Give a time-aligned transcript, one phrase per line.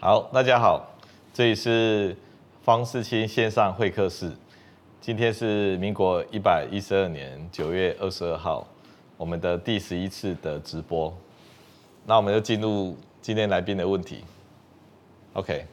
[0.00, 0.88] 好，大家好，
[1.34, 2.16] 这里是
[2.62, 4.32] 方世清线上会客室。
[5.00, 8.64] 今天是民国一百一十二年九月二十二号，
[9.16, 11.12] 我们的第十一次的直播。
[12.06, 14.22] 那我们就进入今天来宾的问题。
[15.32, 15.66] OK，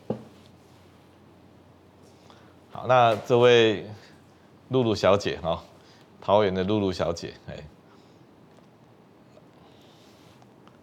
[2.72, 3.86] 好，那这位
[4.70, 5.64] 露露小姐哈，
[6.20, 7.64] 桃园的露露小姐，哎，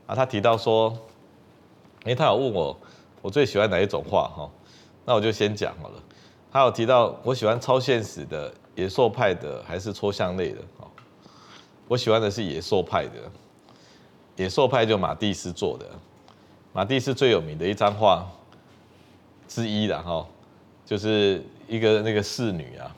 [0.06, 0.96] 啊，她提到说，
[2.04, 2.78] 哎，她有问我。
[3.22, 4.50] 我最喜欢哪一种画哈？
[5.06, 6.02] 那我就先讲好了。
[6.52, 10.60] 他有提到我喜欢超现实的、野兽派的，还是抽象类的？
[11.88, 13.12] 我喜欢的是野兽派的。
[14.36, 15.86] 野兽派就马蒂斯做的，
[16.72, 18.26] 马蒂斯最有名的一张画
[19.46, 20.26] 之一的哈，
[20.84, 22.94] 就是一个那个侍女啊，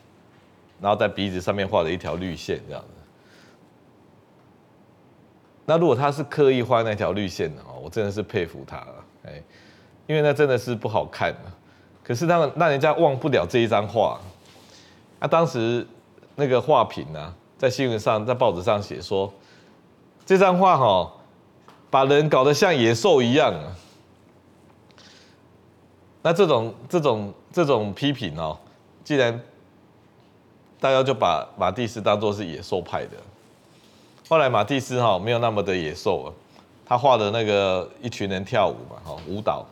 [0.81, 2.89] 然后在鼻子上面画了一条绿线这样子。
[5.67, 9.43] 那如果他是刻意画那条绿线的哦，我真的是佩服他了，哎。
[10.07, 11.35] 因为那真的是不好看，
[12.03, 14.21] 可是他们让人家忘不了这一张画。
[15.19, 15.87] 啊，当时
[16.35, 19.33] 那个画评呢，在新闻上、在报纸上写说，
[20.27, 21.11] 这张画哈，
[21.89, 23.73] 把人搞得像野兽一样啊。
[26.21, 28.59] 那这种、这种、这种批评哦，
[29.03, 29.41] 既然
[30.81, 33.13] 大家就把马蒂斯当作是野兽派的，
[34.29, 36.35] 后来马蒂斯哈没有那么的野兽了，
[36.85, 39.65] 他画的那个一群人跳舞嘛，哈，舞蹈。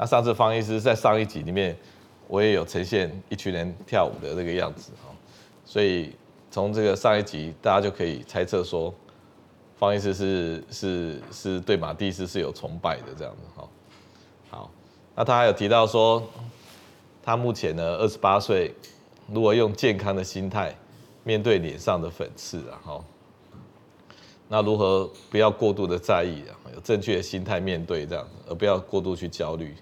[0.00, 1.76] 那上次方医师在上一集里面，
[2.26, 5.14] 我也有呈现一群人跳舞的那个样子哈，
[5.66, 6.16] 所以
[6.50, 8.94] 从这个上一集大家就可以猜测说，
[9.76, 13.68] 方医师是是是对马蒂斯是有崇拜的这样子哈。
[14.48, 14.70] 好，
[15.14, 16.26] 那他还有提到说，
[17.22, 18.74] 他目前呢二十八岁，
[19.30, 20.74] 如果用健康的心态
[21.24, 23.04] 面对脸上的粉刺啊哈，
[24.48, 29.74] 那如何不要过度的在意啊，有正确的心态面对这样子，而不要过度去焦虑。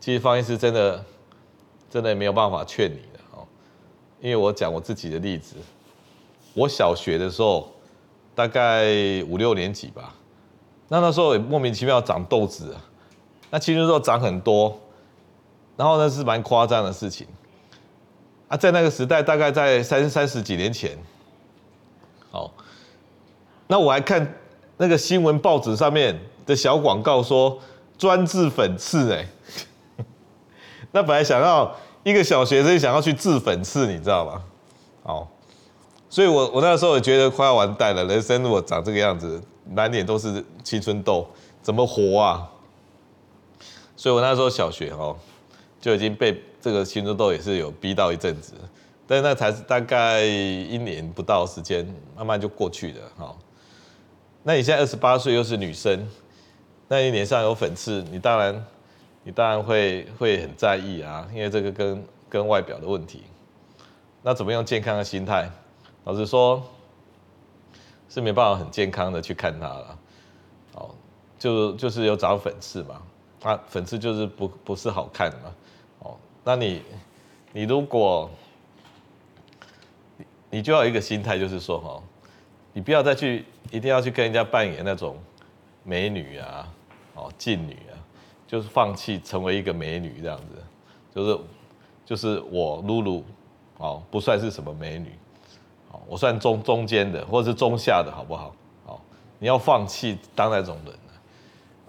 [0.00, 1.04] 其实方医师真的，
[1.90, 3.46] 真的没有办法劝你的哦，
[4.20, 5.56] 因为我讲我自己的例子，
[6.54, 7.70] 我小学的时候，
[8.34, 8.84] 大概
[9.28, 10.14] 五六年级吧，
[10.88, 12.74] 那那时候也莫名其妙长痘子，
[13.50, 14.78] 那青春痘长很多，
[15.76, 17.26] 然后那是蛮夸张的事情，
[18.46, 20.96] 啊，在那个时代，大概在三三十几年前，
[22.30, 22.50] 哦，
[23.66, 24.34] 那我还看
[24.76, 27.58] 那个新闻报纸上面的小广告说
[27.98, 29.26] 专治粉刺，哎。
[30.92, 34.42] 那本来想要一个小学生想要去治粉刺，你知道吗？
[35.02, 35.26] 哦，
[36.08, 39.40] 所以我我那时候也觉得快要完蛋了，人生如果长这个样子，
[39.70, 41.26] 满脸都是青春痘，
[41.62, 42.48] 怎么活啊？
[43.96, 45.16] 所以我那时候小学哦，
[45.80, 48.54] 就已经被这个青春痘也是有逼到一阵子，
[49.06, 53.00] 但那才是大概一年不到时间，慢慢就过去了。
[53.18, 53.36] 哈，
[54.42, 56.08] 那你现在二十八岁又是女生，
[56.88, 58.64] 那你脸上有粉刺，你当然。
[59.28, 63.24] 你当然会会很在意啊，因为这个跟跟外表的问题。
[64.22, 65.50] 那怎么用健康的心态？
[66.04, 66.62] 老实说，
[68.08, 69.98] 是没办法很健康的去看它了。
[70.76, 70.90] 哦，
[71.38, 73.02] 就就是有长粉刺嘛，
[73.42, 75.54] 啊，粉刺就是不不是好看嘛。
[75.98, 76.82] 哦，那你
[77.52, 78.30] 你如果
[80.48, 82.02] 你就要有一个心态，就是说哦，
[82.72, 85.18] 你不要再去一定要去跟人家扮演那种
[85.84, 86.66] 美女啊，
[87.14, 87.76] 哦，妓女。
[88.48, 90.64] 就是放弃成为一个美女这样子，
[91.14, 91.38] 就是
[92.06, 93.22] 就是我露露，
[93.76, 95.12] 哦，不算是什么美女，
[95.92, 98.54] 哦，我算中中间的或者是中下的好不好？
[98.86, 98.98] 哦，
[99.38, 100.94] 你要放弃当那种人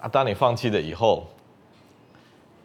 [0.02, 1.26] 啊，当你放弃了以后，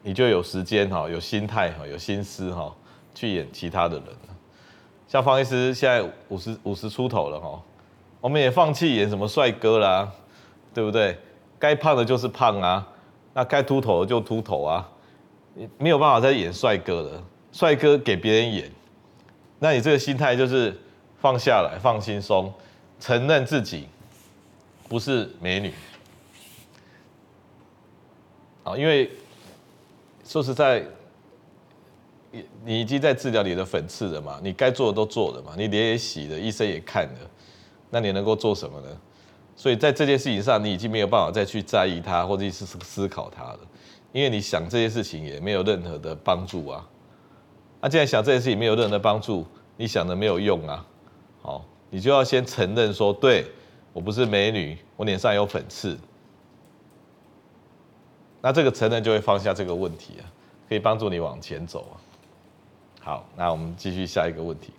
[0.03, 2.75] 你就有时间哈，有心态哈，有心思哈，
[3.15, 4.06] 去演其他的人。
[5.06, 7.62] 像方医师现在五十五十出头了哈，
[8.21, 10.11] 我们也放弃演什么帅哥啦，
[10.75, 11.16] 对不对？
[11.61, 12.84] 该胖的就是胖啊。
[13.34, 14.89] 那该秃头就秃头啊，
[15.55, 18.71] 你没有办法再演帅哥了，帅哥给别人演，
[19.59, 20.75] 那你这个心态就是
[21.20, 22.53] 放下来，放轻松，
[23.00, 23.88] 承认自己
[24.88, 25.75] 不是美女。
[28.62, 29.11] 啊，因为
[30.25, 30.82] 说实在，
[32.31, 37.31] 你你已经在治疗你的粉刺了嘛，你该做的都做了嘛，你脸也洗了，医生也看了，
[37.91, 38.87] 那你能够做什么呢？
[39.56, 43.61] 所以在这件事情上，你已经没有办法再去在意它，或者是思考它了，
[44.12, 46.85] 因为你想这件事情也没有任何的帮助啊。
[47.81, 49.47] 那既然想这件事情没有任何的帮助，
[49.77, 50.85] 你想的没有用啊。
[51.41, 53.47] 好，你就要先承认说，对，
[53.93, 55.97] 我不是美女，我脸上有粉刺。
[58.43, 60.27] 那这个承认就会放下这个问题啊，
[60.69, 61.95] 可以帮助你往前走啊。
[63.01, 64.73] 好，那我们继续下一个问题。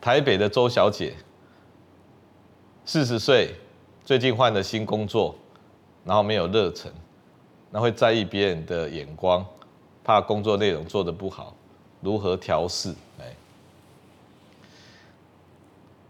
[0.00, 1.14] 台北的周小姐。
[2.86, 3.54] 四十岁，
[4.04, 5.34] 最近换了新工作，
[6.04, 6.92] 然后没有热忱，
[7.70, 9.44] 那会在意别人的眼光，
[10.04, 11.56] 怕工作内容做得不好，
[12.02, 12.94] 如何调试？
[13.18, 13.34] 哎，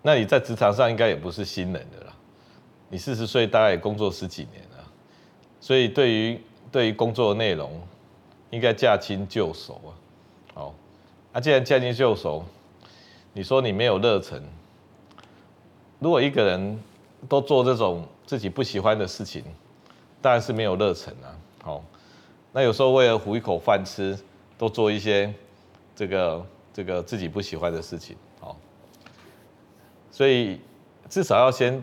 [0.03, 2.13] 那你在职场上应该也不是新人的啦，
[2.89, 4.85] 你四十岁大概也工作十几年了，
[5.61, 6.41] 所以对于
[6.73, 7.81] 对于工作内容，
[8.51, 9.91] 应该驾轻就熟啊。
[10.55, 10.75] 好，
[11.33, 12.45] 那既然驾轻就熟，
[13.33, 14.43] 你说你没有热忱，
[16.05, 16.79] 如果一个人
[17.31, 19.43] 都做这种自己不喜欢的事情，
[20.21, 21.33] 当然是没有热忱啊。
[21.63, 21.85] 好，
[22.53, 24.15] 那有时候为了糊一口饭吃，
[24.59, 25.33] 都做一些
[25.97, 28.15] 这个这个自己不喜欢的事情。
[28.39, 28.55] 好，
[30.11, 30.61] 所以
[31.09, 31.83] 至少要先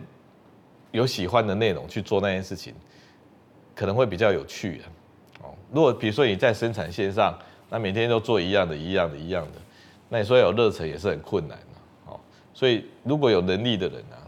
[0.92, 2.72] 有喜欢的内容去做那件事情，
[3.74, 4.84] 可能会比较有趣的。
[5.42, 7.36] 哦，如果比如说你在生产线上，
[7.68, 9.58] 那每天都做一样的、一样的、一样的，
[10.08, 11.58] 那你说有热忱也是很困难。
[12.62, 14.22] 所以如果有能力的人啊，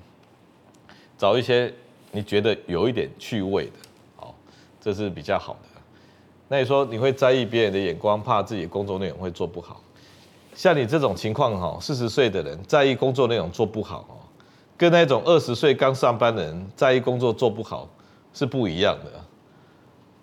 [1.16, 1.72] 找一些
[2.10, 3.72] 你觉得有一点趣味的。
[4.16, 4.34] 哦
[4.80, 5.80] 这是比较好的。
[6.48, 9.80] 那你说你会在意别人的眼光，怕自己的工作内容会做不好。
[10.52, 14.18] 像你这种情况哈，四十岁的人在意工作内容做不好哦，
[14.76, 17.88] 跟那种二十岁刚上班的人在意工作做不好
[18.32, 19.12] 是不一样的。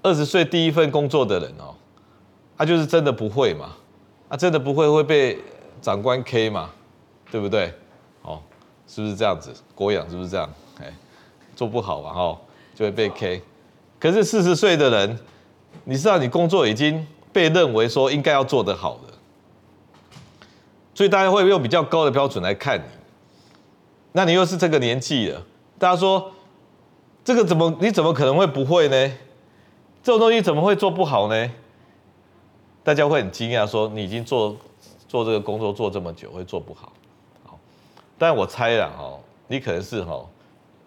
[0.04, 1.74] 二十岁第一份工作的人哦，
[2.57, 3.78] 他就是真的不会嘛，
[4.30, 5.40] 他真的不会会被
[5.81, 6.72] 长官 K 嘛，
[7.31, 7.74] 对不对？
[8.94, 9.54] 是不是这样子？
[9.74, 10.50] 国养是不是这样？
[10.82, 10.94] 哎，
[11.56, 12.38] 做不好嘛哈，
[12.76, 13.42] 就会被 K。
[13.98, 15.18] 可是四十岁的人，
[15.86, 19.14] 你知道你工作已经被认为说应该要做得好的，
[20.94, 22.84] 所以大家会用比较高的标准来看你。
[24.12, 25.42] 那你又是这个年纪了，
[25.80, 26.30] 大家说
[27.24, 29.14] 这个怎么你怎么可能会不会呢？
[30.04, 31.52] 这种东西怎么会做不好呢？
[32.84, 34.58] 大家会很惊讶说你已经做
[35.08, 36.74] 做这个工作做这么久会做不。
[36.74, 36.92] 好，
[38.21, 40.23] 但我猜了哈，你可能是哈。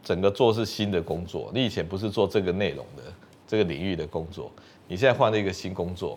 [0.05, 3.03] 整个做是新的工作，你以前不是做这个内容的
[3.45, 4.53] 这个领域的工作，
[4.87, 6.17] 你现在换了一个新工作，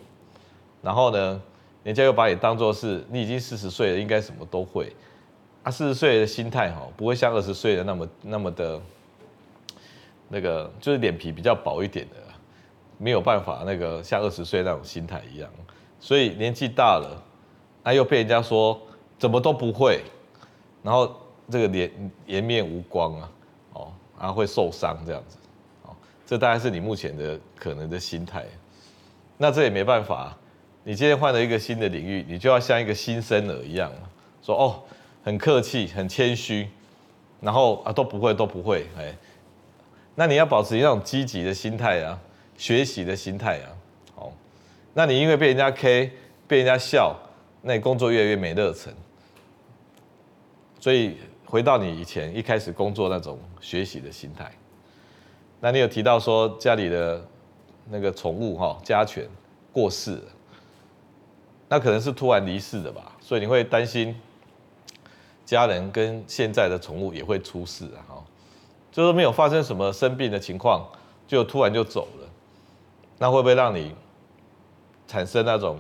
[0.81, 1.41] 然后呢，
[1.83, 4.93] 人家又把你当做是你已经四十岁了，应该什么都会。
[5.63, 8.79] 啊，四十岁的心态哈，不会像二十岁的那么那么的，
[10.27, 12.15] 那个就是脸皮比较薄一点的，
[12.97, 15.49] 没有办法那个像二十岁那种心态一样。
[15.99, 17.23] 所以年纪大了，
[17.83, 18.79] 那又被人家说
[19.17, 20.03] 怎么都不会，
[20.83, 21.15] 然后
[21.49, 21.91] 这个脸
[22.25, 23.31] 颜面无光啊。
[23.73, 25.37] 哦然后会受伤这样子，
[25.83, 25.95] 哦，
[26.25, 28.43] 这大概是你目前的可能的心态。
[29.37, 30.35] 那这也没办法，
[30.83, 33.91] 你今天换了一个新的领域，你就要像一个新生儿一样，
[34.41, 34.81] 说哦，
[35.23, 36.67] 很客气，很谦虚，
[37.39, 39.15] 然后啊都不会都不会，哎，
[40.15, 42.19] 那你要保持一种积极的心态啊，
[42.57, 43.69] 学习的心态啊，
[44.15, 44.33] 哦，
[44.95, 46.11] 那你因为被人家 K，
[46.47, 47.15] 被人家笑，
[47.61, 48.91] 那你工作越来越没热忱，
[50.87, 51.17] 所以。
[51.45, 54.51] 回到你以前一开始工作那种学习的心态，
[55.61, 57.25] 那你有提到说家里的
[57.89, 59.25] 那个宠物哈家犬
[59.71, 60.23] 过世了，
[61.69, 64.13] 那可能是突然离世的吧，所以你会担心
[65.45, 68.23] 家人跟现在的宠物也会出事啊哈，
[68.91, 70.85] 就是没有发生什么生病的情况，
[71.25, 72.27] 就突然就走了，
[73.17, 73.95] 那会不会让你
[75.07, 75.79] 产生那种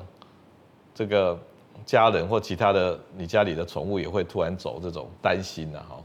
[0.95, 1.37] 这个？
[1.87, 6.03] 家人或其他的你家里的宠物也会突然走，这种担心啊，哈，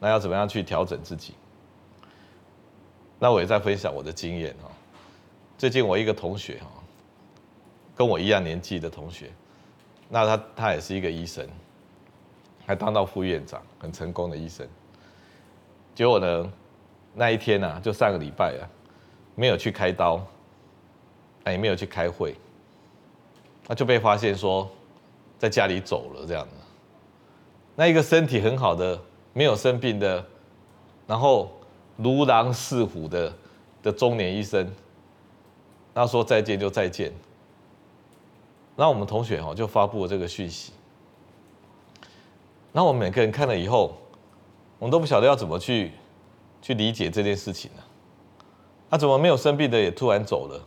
[0.00, 1.34] 那要怎么样去调整自己？
[3.16, 4.68] 那我也在分享我的经验哈。
[5.56, 6.66] 最近我一个同学哈，
[7.94, 9.30] 跟我一样年纪的同学，
[10.08, 11.46] 那他他也是一个医生，
[12.66, 14.66] 还当到副院长，很成功的医生。
[15.94, 16.52] 结果呢，
[17.14, 18.66] 那一天呢，就上个礼拜啊，
[19.36, 20.20] 没有去开刀，
[21.46, 22.34] 也没有去开会，
[23.68, 24.68] 那就被发现说。
[25.40, 26.46] 在家里走了这样，
[27.74, 29.00] 那一个身体很好的、
[29.32, 30.22] 没有生病的，
[31.06, 31.50] 然后
[31.96, 33.32] 如狼似虎的
[33.82, 34.70] 的中年医生，
[35.94, 37.10] 那说再见就再见。
[38.76, 40.72] 那我们同学哈就发布了这个讯息，
[42.72, 43.96] 那我们每个人看了以后，
[44.78, 45.92] 我们都不晓得要怎么去
[46.60, 47.82] 去理解这件事情呢？
[48.90, 50.60] 那怎么没有生病的也突然走了？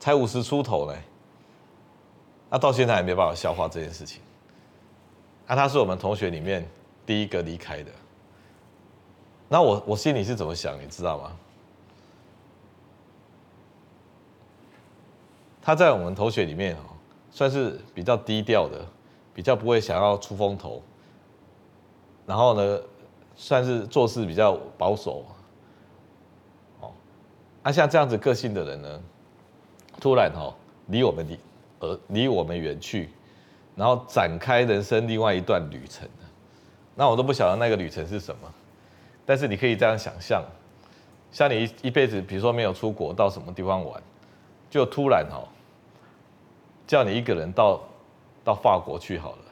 [0.00, 0.96] 才五十出头呢？
[2.54, 4.22] 他到现在还没办法消化这件事情。
[5.44, 6.64] 那他是我们同学里面
[7.04, 7.90] 第一个离开的。
[9.48, 11.32] 那我我心里是怎么想，你知道吗？
[15.60, 16.94] 他在我们同学里面哦，
[17.32, 18.86] 算是比较低调的，
[19.34, 20.80] 比较不会想要出风头。
[22.24, 22.80] 然后呢，
[23.34, 25.24] 算是做事比较保守。
[26.78, 26.92] 哦，
[27.64, 29.02] 那像这样子个性的人呢，
[30.00, 30.54] 突然哦，
[30.86, 31.36] 离我们离。
[32.08, 33.08] 离我们远去，
[33.76, 36.08] 然后展开人生另外一段旅程。
[36.94, 38.52] 那我都不晓得那个旅程是什么，
[39.26, 40.44] 但是你可以这样想象，
[41.32, 44.00] 像你一一辈子，比如说没有出国到什么地方玩，
[44.70, 45.48] 就突然哦，
[46.86, 47.80] 叫你一个人到
[48.44, 49.44] 到法国去好了，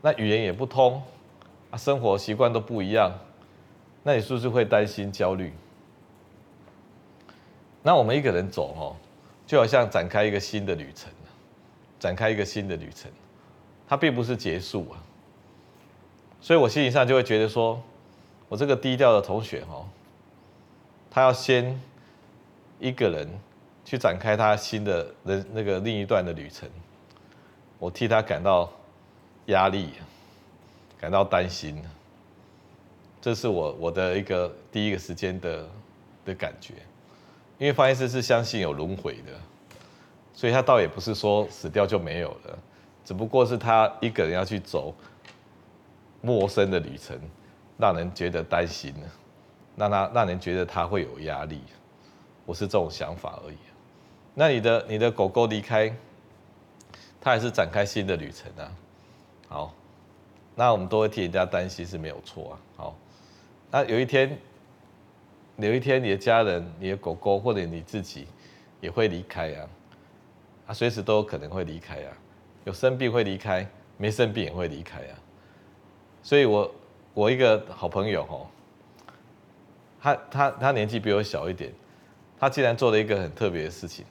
[0.00, 1.02] 那语言也不通，
[1.70, 3.12] 啊，生活习惯都不一样，
[4.04, 5.52] 那你是不是会担心焦虑？
[7.82, 8.96] 那我们一个人走哦，
[9.46, 11.10] 就好像展开一个新的旅程，
[12.00, 13.10] 展开一个新的旅程，
[13.86, 14.98] 它并不是结束啊。
[16.40, 17.82] 所以我心理上就会觉得说，
[18.48, 19.86] 我这个低调的同学哦，
[21.10, 21.80] 他要先
[22.78, 23.28] 一个人
[23.84, 26.68] 去展开他新的人那个另一段的旅程，
[27.78, 28.70] 我替他感到
[29.46, 29.92] 压力，
[30.98, 31.82] 感到担心，
[33.20, 35.68] 这是我我的一个第一个时间的
[36.24, 36.74] 的感觉，
[37.58, 39.32] 因为方医师是相信有轮回的，
[40.32, 42.58] 所以他倒也不是说死掉就没有了，
[43.04, 44.94] 只不过是他一个人要去走。
[46.22, 47.16] 陌生的旅程，
[47.78, 49.06] 让人觉得担心呢，
[49.76, 51.60] 让他让人觉得他会有压力，
[52.44, 53.56] 我是这种想法而已。
[54.34, 55.94] 那你的你的狗狗离开，
[57.20, 58.72] 它还是展开新的旅程啊。
[59.46, 59.74] 好，
[60.56, 62.58] 那我们都会替人家担心是没有错啊。
[62.76, 62.96] 好，
[63.70, 64.36] 那有一天，
[65.64, 68.26] 有一天你的家人、你的狗狗或者你自己
[68.80, 69.68] 也会离开啊，
[70.66, 72.12] 啊，随时都有可能会离开啊。
[72.64, 75.14] 有生病会离开，没生病也会离开啊。
[76.22, 76.74] 所以我，
[77.14, 78.50] 我一个好朋友吼，
[80.00, 81.72] 他他他年纪比我小一点，
[82.38, 84.04] 他竟然做了一个很特别的事情。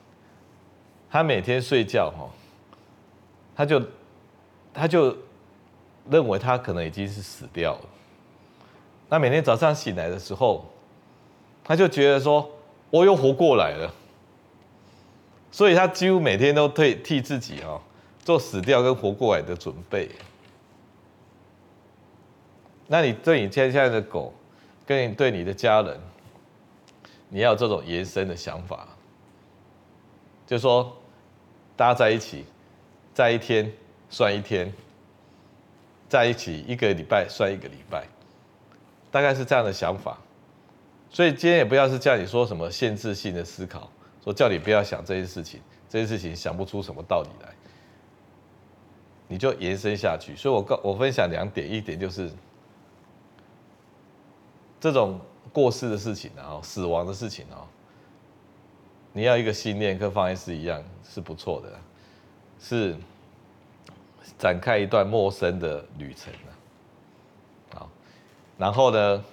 [1.08, 2.30] 他每天睡觉吼，
[3.54, 3.82] 他就
[4.74, 5.16] 他就
[6.10, 7.88] 认为他可能已经是死掉了。
[9.08, 10.64] 那每天早上醒来的时候，
[11.68, 12.48] 他就觉得说，
[12.90, 13.92] 我又活过来了。
[15.50, 17.80] 所以他几乎每天都替替自己哦
[18.22, 20.08] 做死掉跟活过来的准备。
[22.86, 24.32] 那你对你现在的狗，
[24.86, 25.98] 跟你对你的家人，
[27.28, 28.86] 你要有这种延伸的想法，
[30.46, 30.96] 就说，
[31.74, 32.44] 大家在一起，
[33.12, 33.72] 在一天
[34.08, 34.72] 算一天，
[36.08, 38.06] 在一起一个礼拜算一个礼拜，
[39.10, 40.16] 大概是这样的想法。
[41.10, 43.90] 所以今天也不要是叫你说什么限制性的思考，
[44.22, 47.52] 说叫你不要想这件事情，这件事情想不出什么道理来，
[49.28, 50.36] 你就延伸下去。
[50.36, 52.30] 所以我告我分享两点，一点就是。
[54.78, 55.18] 这种
[55.54, 57.66] 过世的事情，然后死亡的事情哦，
[59.12, 61.72] 你要一个信念跟方医师一样是不错的，
[62.60, 62.94] 是
[64.38, 66.50] 展开一段陌生的旅程啊，
[67.74, 67.90] 好，
[68.58, 69.24] 然后呢，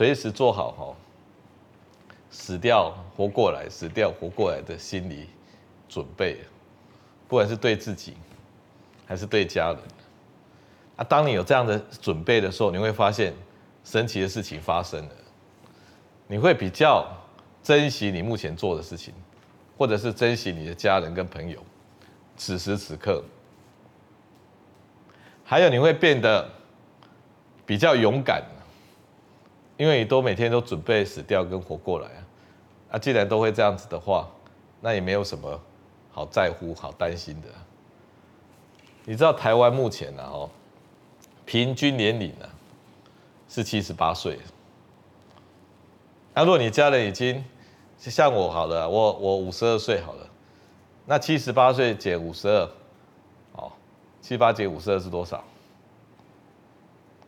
[0.00, 0.96] 随时做好哈，
[2.30, 5.28] 死掉活过来，死掉活过来的心理
[5.90, 6.38] 准备，
[7.28, 8.14] 不管是对自己
[9.04, 9.78] 还是对家人。
[10.96, 13.34] 啊，当你有这样的准备的时候，你会发现
[13.84, 15.14] 神奇的事情发生了。
[16.28, 17.06] 你会比较
[17.62, 19.12] 珍惜你目前做的事情，
[19.76, 21.62] 或者是珍惜你的家人跟朋友，
[22.38, 23.22] 此时此刻。
[25.44, 26.48] 还有，你会变得
[27.66, 28.42] 比较勇敢，
[29.80, 32.20] 因为你都每天都准备死掉跟活过来啊。
[32.90, 34.28] 啊，既然都会这样子的话，
[34.78, 35.58] 那也没有什么
[36.12, 37.48] 好在乎、好担心的。
[39.06, 40.22] 你知道台湾目前呢？
[40.22, 40.50] 哦。
[41.46, 42.46] 平均年龄呢
[43.48, 44.38] 是七十八岁。
[46.34, 47.42] 那如果你家人已经
[47.96, 50.26] 像我好了，我我五十二岁好了，
[51.06, 52.70] 那七十八岁减五十二，
[53.54, 53.72] 哦，
[54.20, 55.42] 七八减五十二是多少？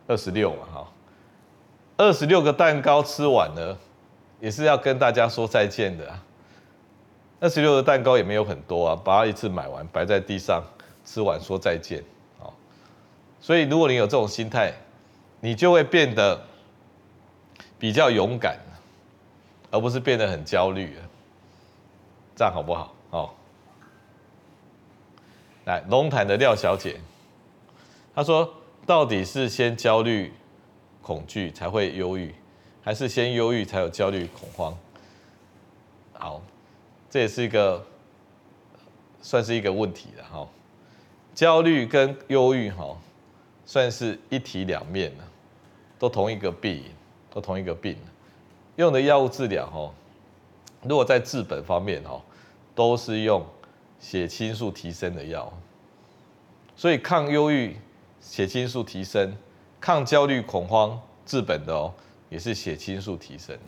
[0.07, 0.92] 二十六嘛，哈，
[1.97, 3.79] 二十六个蛋糕吃完了，
[4.41, 6.19] 也是要跟大家说再见的。
[7.41, 10.63] 二十六个蛋糕也没有很多啊，把它一次买完，摆在地上
[11.05, 12.03] 吃完说再见。
[13.41, 14.73] 所以，如果你有这种心态，
[15.41, 16.41] 你就会变得
[17.79, 18.57] 比较勇敢，
[19.73, 20.97] 而不是变得很焦虑。
[22.37, 22.95] 这样好不好？
[23.11, 23.31] 哦，
[25.65, 27.01] 来龙潭的廖小姐，
[28.15, 28.49] 她说
[28.87, 30.33] ：“到底是先焦虑、
[31.03, 32.35] 恐惧才会忧郁，
[32.83, 34.79] 还是先忧郁才有焦虑、恐慌？”
[36.15, 36.41] 好，
[37.11, 37.85] 这也是一个
[39.21, 40.49] 算是一个问题了哈。
[41.35, 42.97] 焦虑跟忧郁哈。
[43.65, 45.13] 算是一体两面，
[45.97, 46.83] 都同一个病，
[47.31, 47.97] 都同一个病。
[48.75, 49.95] 用的药物治疗哦，
[50.83, 52.21] 如果在治本方面哦，
[52.75, 53.47] 都是用
[54.01, 55.51] 血清素提升的药。
[56.77, 57.77] 所以抗忧郁、
[58.21, 59.35] 血清素提升，
[59.83, 61.93] 抗焦虑、恐慌治本的哦，
[62.31, 63.59] 也是血清素提升。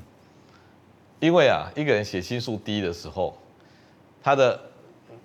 [1.19, 3.37] 因为啊，一个人血清素低的时候，
[4.23, 4.61] 他的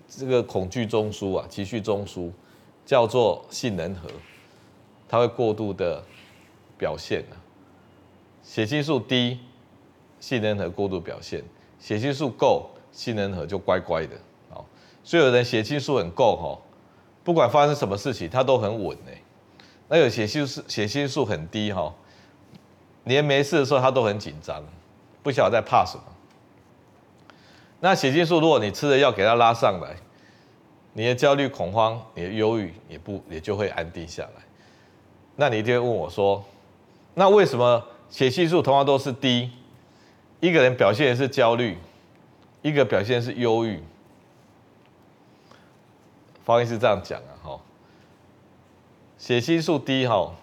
[0.08, 2.32] 这个恐惧中枢啊，情绪中枢
[2.86, 4.10] 叫做杏仁核。
[5.08, 6.04] 它会过度的
[6.78, 7.24] 表现，
[8.44, 9.40] 血清素低，
[10.20, 11.44] 杏仁核过度表现，
[11.80, 14.16] 血清素够，杏仁核就乖乖的。
[14.50, 14.66] 好，
[15.04, 16.58] 所以有人血清素很够哈，
[17.24, 19.12] 不管发生什么事情，他都很稳呢。
[19.90, 21.94] 那有血清素血清素很低哈，
[23.06, 24.64] 连没事的时候他都很紧张，
[25.22, 26.04] 不晓得在怕什么。
[27.80, 29.96] 那血清素如果你吃的药给他拉上来，
[30.94, 34.44] 你的焦虑、恐慌、你的忧郁也不也就会安定下来。
[35.36, 36.44] 那你一定会问我说，
[37.16, 39.50] 那为什么血清素同样都是低？
[40.40, 41.78] 一个人表现的是焦虑，
[42.62, 43.82] 一个表现是忧郁。
[46.46, 47.60] 方医师这样讲啊，哈，
[49.20, 50.34] 血清素低哈，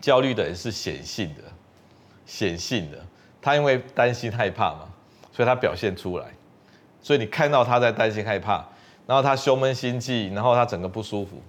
[0.00, 1.42] 焦虑的人是显性的，
[2.24, 2.98] 显性的，
[3.42, 4.88] 他因为担心害怕嘛，
[5.30, 6.26] 所以他表现出来，
[7.02, 8.64] 所以你看到他在担心害怕，
[9.06, 11.42] 然后他胸闷心悸，然后他整个不舒服。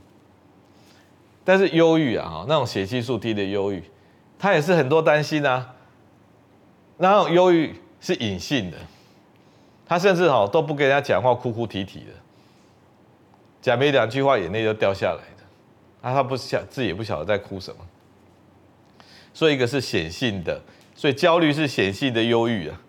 [1.45, 3.81] 但是忧郁啊，那种血清素低的忧郁，
[4.37, 5.73] 他也是很多担心啊。
[6.97, 8.77] 那种忧郁是隐性的，
[9.85, 12.11] 他甚至哈都不跟人家讲话，哭哭啼啼的，
[13.61, 15.34] 讲没两句话，眼泪就掉下来。
[16.05, 17.77] 啊，他不晓自己也不晓得在哭什么。
[19.33, 20.61] 所以一个是显性的，
[20.93, 22.79] 所以焦虑是显性的忧郁啊，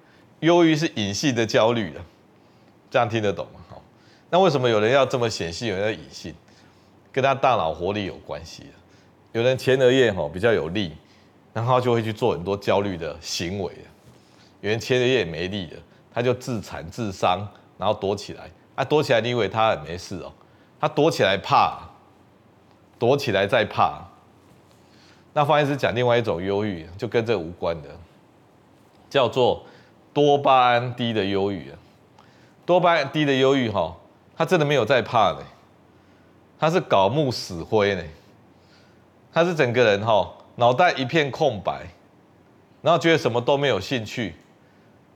[0.40, 2.04] 忧郁是隐性的焦虑啊，
[2.90, 3.60] 这样听得懂吗？
[3.70, 3.82] 好，
[4.28, 6.34] 那为什么有人要这么显性，有人要隐性？
[7.10, 8.64] 跟他大脑活力有关系。
[9.32, 10.92] 有人前额叶吼比较有力，
[11.54, 13.72] 然后就会去做很多焦虑的行为。
[14.60, 15.76] 有人前额叶没力的，
[16.12, 18.50] 他就自残自伤，然后躲起来。
[18.74, 20.30] 啊，躲起来你以为他很没事哦？
[20.78, 21.80] 他躲起来怕，
[22.98, 24.08] 躲起来再怕。
[25.32, 27.88] 那方医师讲另外一种忧郁，就跟这无关的，
[29.10, 29.64] 叫做
[30.14, 31.72] 多巴胺低的忧郁。
[32.64, 33.94] 多巴胺低的忧郁哈，
[34.36, 35.42] 他真的没有在怕的，
[36.58, 38.02] 他是槁木死灰呢。
[39.32, 41.86] 他是整个人哈脑袋一片空白，
[42.80, 44.34] 然后觉得什么都没有兴趣。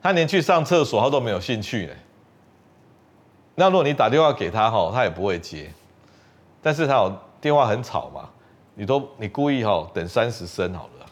[0.03, 1.95] 他连去上厕所他都没有兴趣呢。
[3.55, 5.73] 那如果你打电话给他哈，他也不会接。
[6.63, 8.29] 但是他有电话很吵嘛，
[8.75, 11.07] 你都你故意哈等三十声好了，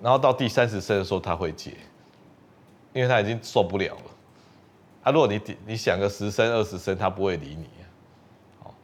[0.00, 1.72] 然后到第三十声的时候他会接，
[2.92, 4.10] 因为他已经受不了了。
[5.02, 7.68] 啊，如果你你响个十声二十声，他不会理你。
[8.62, 8.74] 好，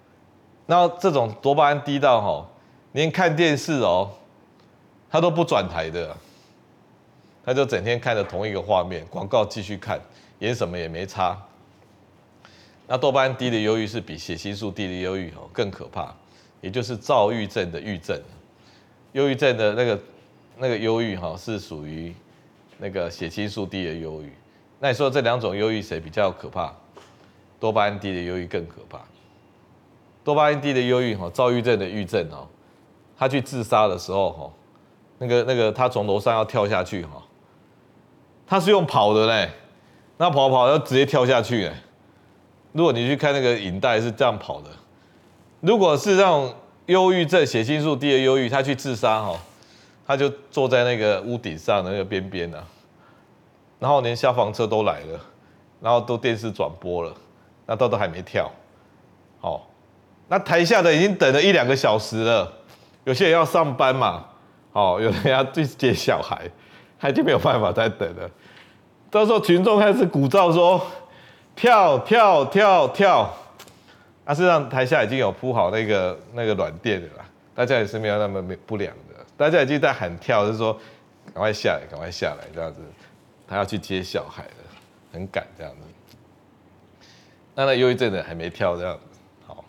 [0.67, 2.47] 那这种多巴胺低到哈，
[2.93, 4.11] 连看电视哦，
[5.11, 6.17] 他都不转台的。
[7.45, 10.01] 他就整天看着同一个画面，广告继续看，
[10.41, 11.41] 演什么也没差。
[12.89, 16.13] 那多巴胺低的忧郁是比血清素低的忧郁哦更可怕，
[16.67, 18.21] 也就是躁郁症的郁症。
[19.13, 20.01] 忧郁症的那个
[20.59, 22.13] 那个忧郁哈是属于
[22.77, 24.33] 那个血清素低的忧郁。
[24.81, 26.75] 那你说这两种忧郁谁比较可怕？
[27.61, 29.01] 多巴胺低的忧郁更可怕。
[30.25, 32.49] 多巴胺低的忧郁哈，躁郁症的郁症哦，
[33.17, 34.53] 他去自杀的时候哈，
[35.19, 37.23] 那个那个他从楼上要跳下去哈。
[38.45, 39.53] 他是用跑的嘞，
[40.19, 41.75] 那跑跑要直接跳下去哎。
[42.73, 44.71] 如果你去看那个影带是这样跑的，
[45.67, 46.55] 如果是这种
[46.87, 49.37] 忧郁症、血清素低的忧郁，他去自杀哈，
[50.07, 52.63] 他就坐在那个屋顶上的那个边边啊，
[53.81, 55.21] 然后连消防车都来了，
[55.81, 57.13] 然后都电视转播了，
[57.67, 58.49] 那到都还没跳，
[59.41, 59.69] 好，
[60.29, 62.53] 那台下的已经等了一两个小时了，
[63.03, 64.25] 有些人要上班嘛，
[64.73, 66.49] 哦，有人要去接小孩。
[66.99, 68.31] 他已经没有办法再等了，
[69.11, 70.81] 到时候群众开始鼓噪说
[71.55, 73.31] 跳跳跳跳，
[74.27, 80.75] 啊，事实上台下已经有铺好那个那个软垫的啦，大家也是没有那么不良的，大家已经在喊跳，就是说
[81.33, 82.81] 赶快下来，赶快下来这样子，
[83.47, 84.51] 他要去接小孩了，
[85.13, 85.79] 很赶这样子。
[87.55, 89.65] 那那忧郁症的还没跳这样子，好，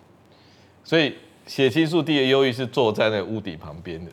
[0.83, 1.15] 所以
[1.45, 4.11] 血清素低的忧郁是坐在那屋顶旁边的。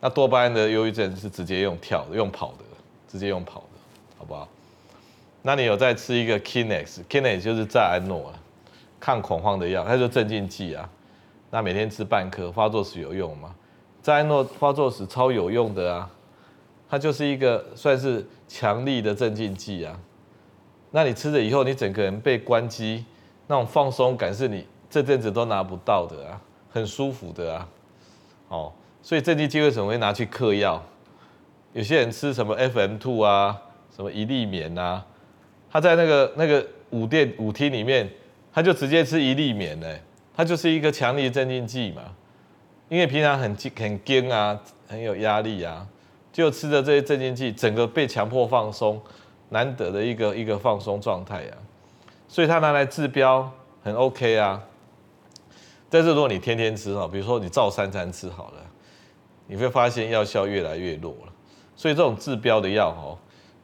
[0.00, 2.64] 那多巴胺的忧郁症是直接用跳的，用跑的，
[3.08, 3.66] 直接用跑的，
[4.18, 4.48] 好不好？
[5.42, 8.40] 那你有在吃一个 Kinex，Kinex 就是赞安诺啊，
[9.04, 10.88] 抗恐慌的药，它就镇静剂啊。
[11.50, 13.54] 那每天吃半颗，发作时有用吗？
[14.00, 16.10] 赞安诺发作时超有用的啊，
[16.88, 19.94] 它就是一个算是强力的镇静剂啊。
[20.90, 23.04] 那你吃了以后，你整个人被关机，
[23.46, 26.40] 那种放松感是你这阵子都拿不到的啊，
[26.70, 27.68] 很舒服的啊，
[28.48, 28.72] 哦。
[29.02, 30.82] 所以镇静剂为什么会拿去嗑药？
[31.74, 33.60] 有些人吃什么 FM2 啊，
[33.94, 35.04] 什么一粒眠啊，
[35.70, 38.10] 他在那个那个舞店舞厅里面，
[38.54, 39.86] 他就直接吃一粒眠呢，
[40.34, 42.02] 他就是一个强力镇静剂嘛。
[42.88, 45.84] 因为平常很很惊啊，很有压力啊，
[46.32, 49.02] 就吃着这些镇静剂，整个被强迫放松，
[49.48, 51.58] 难得的一个一个放松状态啊。
[52.28, 53.50] 所以他拿来治标
[53.82, 54.62] 很 OK 啊。
[55.90, 58.60] 但是如果你天天吃哈，比如说你照三餐吃好了。
[59.46, 61.32] 你会发现药效越来越弱了，
[61.76, 63.12] 所以这种治标的药哦，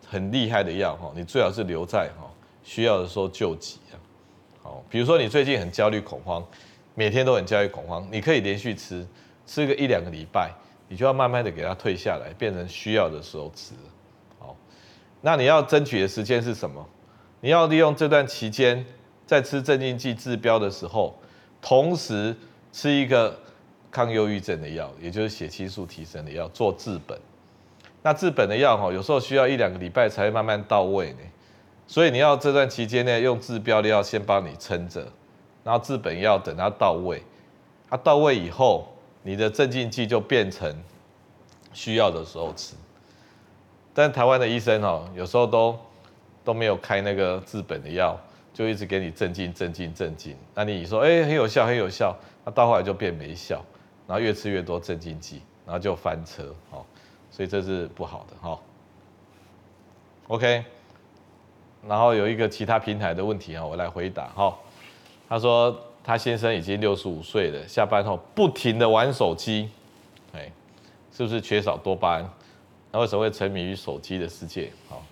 [0.06, 2.30] 很厉害的药哈，你最好是留在哈
[2.62, 3.96] 需要的时候救急啊。
[4.62, 6.44] 好，比如说你最近很焦虑恐慌，
[6.94, 9.06] 每天都很焦虑恐慌，你可以连续吃，
[9.46, 10.50] 吃个一两个礼拜，
[10.88, 13.74] 你就要慢慢的给它退下来，变成需要的时候吃。
[14.38, 14.56] 好，
[15.22, 16.86] 那你要争取的时间是什么？
[17.40, 18.84] 你要利用这段期间，
[19.26, 21.18] 在吃镇静剂治标的时候，
[21.62, 22.36] 同时
[22.70, 23.34] 吃一个
[23.90, 27.18] 抗忧郁症的药，也就是血清素提升的药做治本。
[28.02, 31.18] 那治本的药哈，有时候需要一两个礼拜才会慢慢到位呢。
[31.90, 35.04] 所以你要这段期间内用治标的药先帮你撑着，
[35.64, 37.20] 然后治本药等它到位。
[37.88, 38.86] 它到位以后，
[39.24, 40.72] 你的镇静剂就变成
[41.72, 42.76] 需要的时候吃。
[43.92, 45.76] 但台湾的医生哦，有时候都。
[46.42, 48.18] 都没有开那个治本的药，
[48.54, 50.34] 就一直给你镇静、镇静、镇静。
[50.54, 52.16] 那你说，哎，很有效，很有效。
[52.46, 53.62] 那到后来就变没效，
[54.06, 56.82] 然后越吃越多镇静剂，然后就翻车，哦，
[57.30, 58.58] 所以这是不好的，哈。
[60.28, 60.64] OK，
[61.88, 64.56] 然后有一个其他平台的问题啊，我来回答，哈。
[65.28, 69.68] 他说他先生已经六十五岁了，下班后不停的玩手机，
[70.32, 70.50] 哎，
[71.12, 72.30] 是不是缺少多巴胺？
[72.92, 74.72] 那为什么会沉迷于手机的世界？
[74.88, 75.02] 好。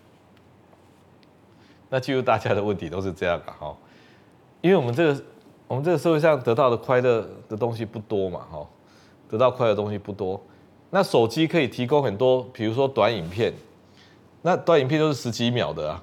[1.89, 3.75] 那几乎大家的问题都是这样的哈，
[4.61, 5.23] 因为我们这个
[5.69, 8.67] 我们这个社会上得到的快乐的东西不多嘛哈，
[9.31, 10.39] 得到快乐的东西不多。
[10.91, 13.53] 那手机可以提供很多，比如说短影片，
[14.43, 16.03] 那短影片都是十几秒的啊，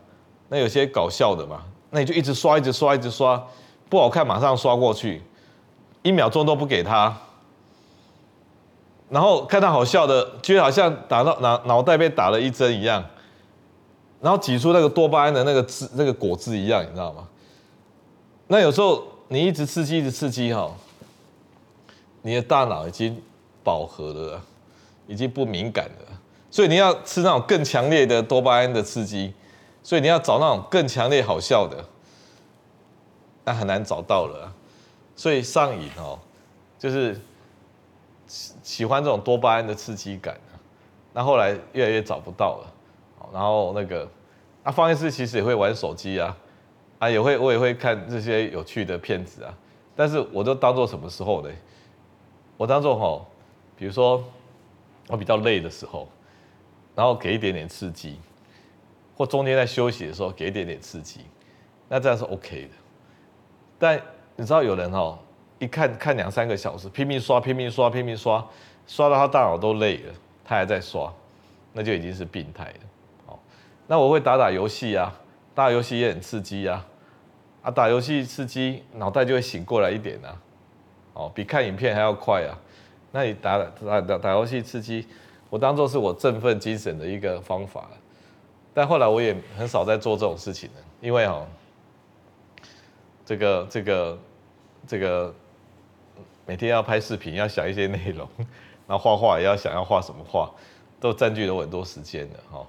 [0.56, 3.46] 那有些搞笑的嘛，那你就一直刷，一直刷，一直刷，
[3.90, 5.22] 不好看马上刷过去，
[6.02, 7.14] 一秒钟都不给他，
[9.10, 13.04] 然后看到好笑的，觉得好像打到脑脑袋被打了一针一样。
[14.22, 17.28] 然后挤出那个多巴胺的那个汁，那个果汁一样，你知道吗？
[18.48, 20.72] 那有时候你一直刺激，一直刺激哈，
[22.22, 23.22] 你的大脑已经
[23.62, 24.42] 饱和了，
[25.06, 26.18] 已经不敏感了，
[26.50, 29.34] 所以你要吃那种更强烈的多巴胺的刺激，
[29.86, 31.86] 所以你要找那种更强烈好笑的，
[33.44, 34.52] 那很难找到了，
[35.16, 36.18] 所以上瘾哦，
[36.80, 37.22] 就是
[38.26, 40.36] 喜喜欢这种多巴胺的刺激感，
[41.14, 42.74] 那后来越来越找不到了。
[43.32, 44.10] 然后那个，
[44.64, 46.36] 啊，方医师其实也会玩手机啊，
[46.98, 49.56] 啊，也会我也会看这些有趣的片子啊，
[49.96, 51.50] 但是我都当做什么时候呢？
[52.58, 53.28] 我当做吼，
[53.78, 54.24] 比如说
[55.10, 56.08] 我比较累的时候，
[56.96, 58.20] 然后给一点点刺激，
[59.16, 61.22] 或中间在休息的时候给一点点刺激，
[61.88, 62.70] 那这样是 OK 的。
[63.80, 64.02] 但
[64.36, 65.18] 你知道有人哦，
[65.60, 68.46] 一看看两三个小时，拼命刷，拼命刷，拼命刷，
[68.86, 71.14] 刷到他大脑都累了，他还在刷，
[71.72, 72.80] 那就已经是病态了。
[73.28, 73.40] 哦
[73.88, 75.14] 那我会打打游戏啊，
[75.54, 76.86] 打打游戏也很刺激啊，
[77.62, 80.42] 啊，打游戏刺激，脑袋就会醒过来一点啊，
[81.14, 82.58] 哦，比看影片还要快啊。
[83.12, 85.08] 那你打打打打游戏刺激，
[85.50, 87.90] 我当做是我振奋精神的一个方法。
[88.76, 91.48] 但后来我也很少在做这种事情了，因为哦，
[93.26, 94.20] 这个这个
[94.86, 95.34] 这个
[96.46, 98.28] 每天要拍视频，要想一些内容，
[98.86, 100.52] 然后画画也要想要画什么画，
[101.00, 102.68] 都占据了我很多时间的哈。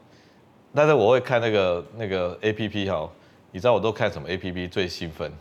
[0.72, 3.10] 但是我会看那个那个 A P P 哈，
[3.50, 5.32] 你知道我都看什么 A P P 最兴奋？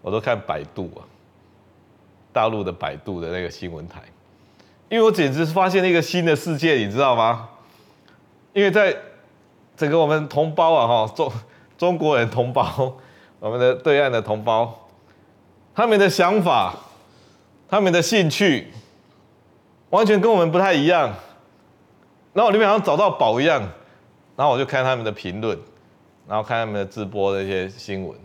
[0.00, 1.02] 我都看百度啊，
[2.32, 4.00] 大陆的百度的那个新闻台，
[4.88, 7.48] 因为我简直是发现了一个新的世界，你知道吗？
[8.56, 8.96] 因为在
[9.76, 11.30] 整个我们同胞啊哈，中
[11.76, 12.96] 中国人同胞，
[13.38, 14.88] 我们的对岸的同胞，
[15.74, 16.74] 他们的想法，
[17.68, 18.68] 他们的兴趣，
[19.90, 21.12] 完全跟我们不太一样。
[22.32, 23.60] 然后我里面好像找到宝一样，
[24.36, 25.58] 然后我就看他们的评论，
[26.26, 28.18] 然后看他们的直播的一些新闻，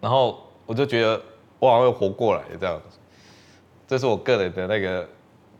[0.00, 1.20] 然后我就觉得
[1.58, 2.98] 我好像又活过来这样子，
[3.86, 5.06] 这是我个人的那个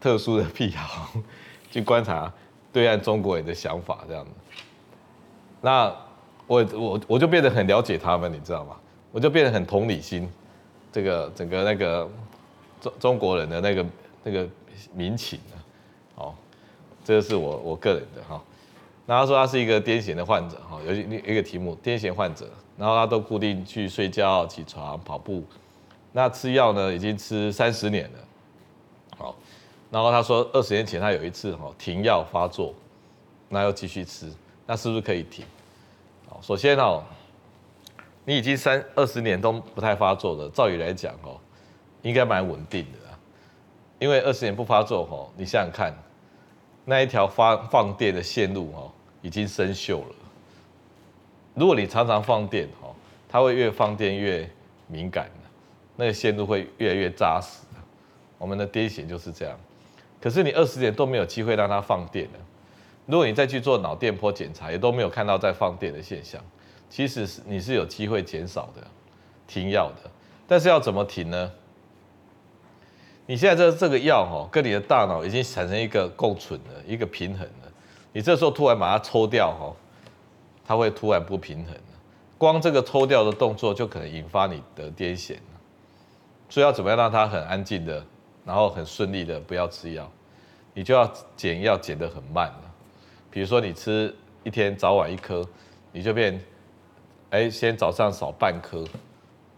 [0.00, 1.10] 特殊的癖好，
[1.70, 2.32] 去观察
[2.72, 4.30] 对岸中国人的想法这样子。
[5.60, 5.94] 那
[6.46, 8.76] 我我我就变得很了解他们，你知道吗？
[9.12, 10.28] 我就变得很同理心，
[10.92, 12.08] 这个整个那个
[12.80, 13.86] 中中国人的那个
[14.24, 14.48] 那个
[14.94, 15.56] 民情啊，
[16.16, 16.34] 哦。
[17.02, 18.40] 这个是我我个人的哈，
[19.06, 25.42] 那他说他是一个癫痫的患者哈，有一一个题目癫痫患者，然后他都固定去睡觉、起床、跑步，
[26.12, 28.18] 那吃药呢已经吃三十年了，
[29.90, 32.74] 然后他说二十年前他有一次哈停药发作，
[33.48, 34.32] 那又继续吃，
[34.66, 35.44] 那是不是可以停？
[36.28, 37.02] 好，首先哦，
[38.24, 41.38] 你已经三二十年都不太发作了，照理来讲哦，
[42.02, 43.18] 应该蛮稳定的啦，
[43.98, 45.94] 因为二十年不发作哦，你想想看。
[46.86, 48.90] 那一条发放电的线路哦，
[49.22, 50.14] 已经生锈了。
[51.54, 52.94] 如果你常常放电哦，
[53.28, 54.48] 它会越放电越
[54.86, 55.30] 敏感，
[55.94, 57.58] 那个线路会越来越扎实。
[58.38, 59.56] 我们的癫痫就是这样。
[60.20, 62.38] 可是你二十年都没有机会让它放电了，
[63.06, 66.40] 如果你再去做脑电波检查，也都没有看到在放电的现象，
[66.88, 68.86] 其实是你是有机会减少的，
[69.46, 70.10] 停药的。
[70.46, 71.50] 但是要怎么停呢？
[73.26, 77.72] 你现在这这个药哈，跟你的大脑已经产生一个共存了，一个平衡了。
[78.12, 79.72] 你这时候突然把它抽掉哈，
[80.66, 81.74] 它会突然不平衡。
[82.36, 85.36] 光这个抽掉的动作就可能引发你的癫痫。
[86.48, 88.04] 所以要怎么样让它很安静的，
[88.44, 90.10] 然后很顺利的不要吃药？
[90.74, 92.74] 你就要减药减得很慢了。
[93.30, 95.46] 比如说你吃一天早晚一颗，
[95.92, 96.40] 你就变，
[97.30, 98.84] 哎，先早上少半颗，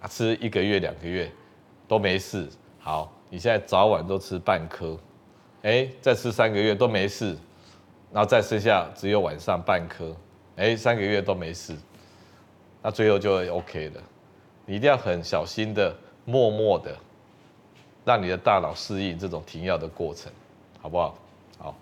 [0.08, 1.30] 吃一个月两个月
[1.86, 2.48] 都没事。
[2.78, 3.12] 好。
[3.34, 4.94] 你现在早晚都吃半颗，
[5.62, 7.34] 哎，再吃三个月都没事，
[8.12, 10.14] 然后再剩下只有晚上半颗，
[10.56, 11.74] 哎，三个月都没事，
[12.82, 14.02] 那最后就会 OK 了。
[14.66, 16.94] 你一定要很小心的、默默的，
[18.04, 20.32] 让你的大脑适应这种停药的过程，
[20.80, 21.14] 好不好？
[21.58, 21.74] 好，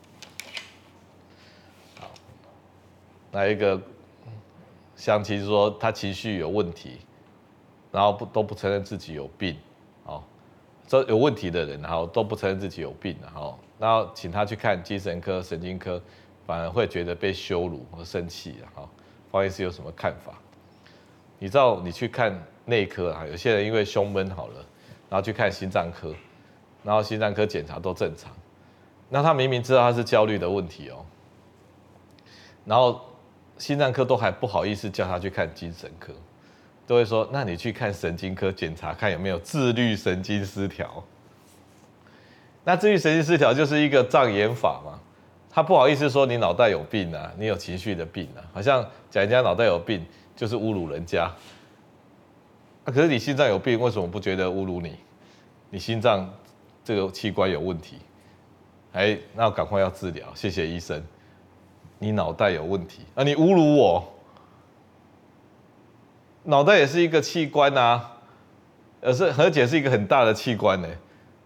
[2.00, 2.10] 好。
[3.30, 3.80] 那一个
[4.96, 6.98] 像其实说他情绪有问题，
[7.90, 9.56] 然后不都不承认自己有病。
[10.04, 10.22] 哦
[10.86, 16.02] 这有问题的人，然后都不承认自己有病，然后，然后请他去看精神科、神经科，
[16.44, 18.88] 反而会觉得被羞辱和生气，然后
[19.30, 20.34] 方医师有什么看法？
[21.38, 24.66] 你知道，你去看内科啊，有些人因为胸闷好了，
[25.10, 26.14] 然后去看心脏科，
[26.82, 28.32] 然后心脏科检查都正常，
[29.10, 31.04] 那他明明知道他是焦虑的问题哦，
[32.64, 32.98] 然后
[33.58, 36.14] 心脏科都还不好意思叫他去看精神科。
[36.86, 41.04] 都会说，那你去看神经科检查，看有没有自律神经失调。
[42.64, 44.98] 那自律神经失调就是一个障眼法嘛，
[45.48, 51.30] 他不好意思说你脑袋有病啊，你有情绪的病啊，好像讲人家脑袋有病就是侮辱人家。
[52.90, 54.96] 可是你心脏有病，为什么不觉得侮辱你？
[55.70, 56.28] 你心脏
[56.84, 57.98] 这个器官有问题，
[58.92, 61.02] 哎，那赶快要治疗，谢谢医生。
[61.98, 64.12] 你脑袋有问题啊，你侮辱我。
[66.44, 68.16] 脑袋也是一个器官啊，
[69.02, 70.88] 而是而且是一个很大的器官呢，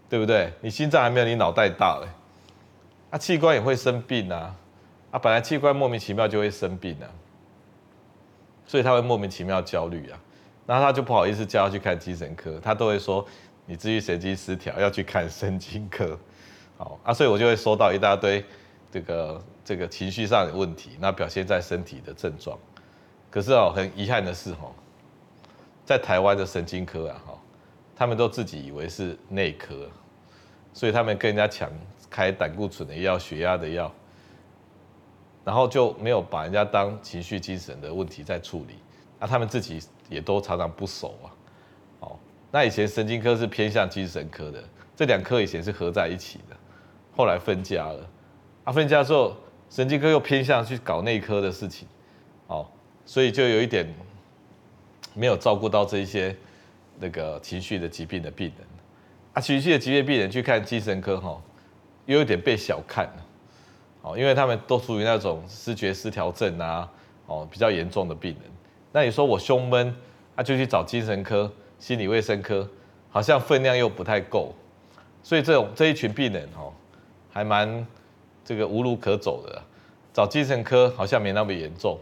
[0.09, 0.53] 对不对？
[0.61, 2.07] 你心脏还没有你脑袋大嘞，
[3.11, 4.55] 啊，器官也会生病啊，
[5.11, 7.11] 啊，本来器官莫名其妙就会生病啊，
[8.65, 10.19] 所以他会莫名其妙焦虑啊，
[10.67, 13.25] 然后他就不好意思叫他去看精神科，他都会说
[13.67, 16.19] 你自律神经失调要去看神经科，
[16.77, 18.45] 好啊，所以我就会收到一大堆
[18.91, 22.59] 这个这个情绪上的问题，那表现在身体的症状，
[23.31, 24.73] 可是哦，很遗憾的是哦。
[25.87, 27.39] 在台湾的神经科啊，哈，
[27.95, 29.87] 他们都自己以为是内科，
[30.73, 31.71] 所以他们跟人家抢
[32.09, 33.93] 开胆固醇的药、血压的药，
[35.45, 38.77] 然后就没有把人家当情绪精神的问题在处理，
[39.21, 41.27] 那他们自己也都常常不熟啊，
[42.01, 42.19] 哦，
[42.51, 44.63] 那以前神经科是偏向精神科的，
[44.97, 46.57] 这两科以前是合在一起的，
[47.17, 48.09] 后来分家了，
[48.65, 49.37] 啊，分家之后，
[49.69, 51.87] 神经科又偏向去搞内科的事情，
[52.47, 52.67] 哦，
[53.05, 53.87] 所以就有一点。
[55.17, 56.37] 没有照顾到这一些
[56.99, 58.67] 那个情绪的疾病的病人
[59.33, 61.41] 啊，情绪的疾病病人去看精神科哈，
[62.07, 63.27] 又有点被小看了，
[64.03, 66.91] 哦，因为他们都属于那种视觉失调症啊，
[67.27, 68.51] 哦，比较严重的病人。
[68.95, 69.93] 那你说我胸闷
[70.37, 72.69] 啊，就去找精神科、心理卫生科，
[73.11, 74.55] 好像分量又不太够，
[75.21, 76.73] 所以这种这一群病人哦，
[77.33, 77.85] 还蛮
[78.45, 79.61] 这个无路可走的。
[80.13, 81.99] 找精神科好像没那么严重，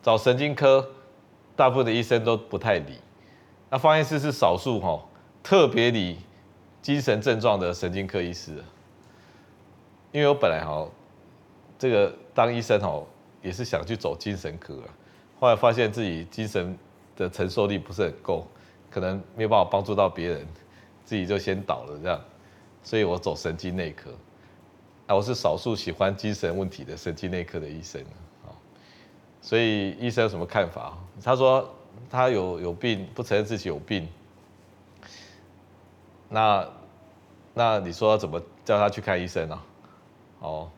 [0.00, 0.88] 找神经科。
[1.56, 3.00] 大部分的医生都不太理，
[3.68, 5.04] 那方医师是少数哈，
[5.42, 6.18] 特别理
[6.80, 8.52] 精神症状的神经科医师。
[10.12, 10.88] 因为我本来哈，
[11.76, 13.02] 这个当医生哈，
[13.42, 14.80] 也是想去走精神科，
[15.40, 16.76] 后来发现自己精神
[17.16, 18.46] 的承受力不是很够，
[18.90, 20.46] 可能没有办法帮助到别人，
[21.04, 22.20] 自己就先倒了这样，
[22.82, 24.10] 所以我走神经内科。
[25.06, 28.04] 啊，我是少数喜欢精神问题的神经内科的医生。
[29.40, 30.98] 所以医生有什么看法？
[31.22, 31.72] 他说
[32.10, 34.06] 他有有病，不承认自己有病。
[36.28, 36.68] 那
[37.54, 39.62] 那你说怎么叫他去看医生呢？
[40.40, 40.70] 哦，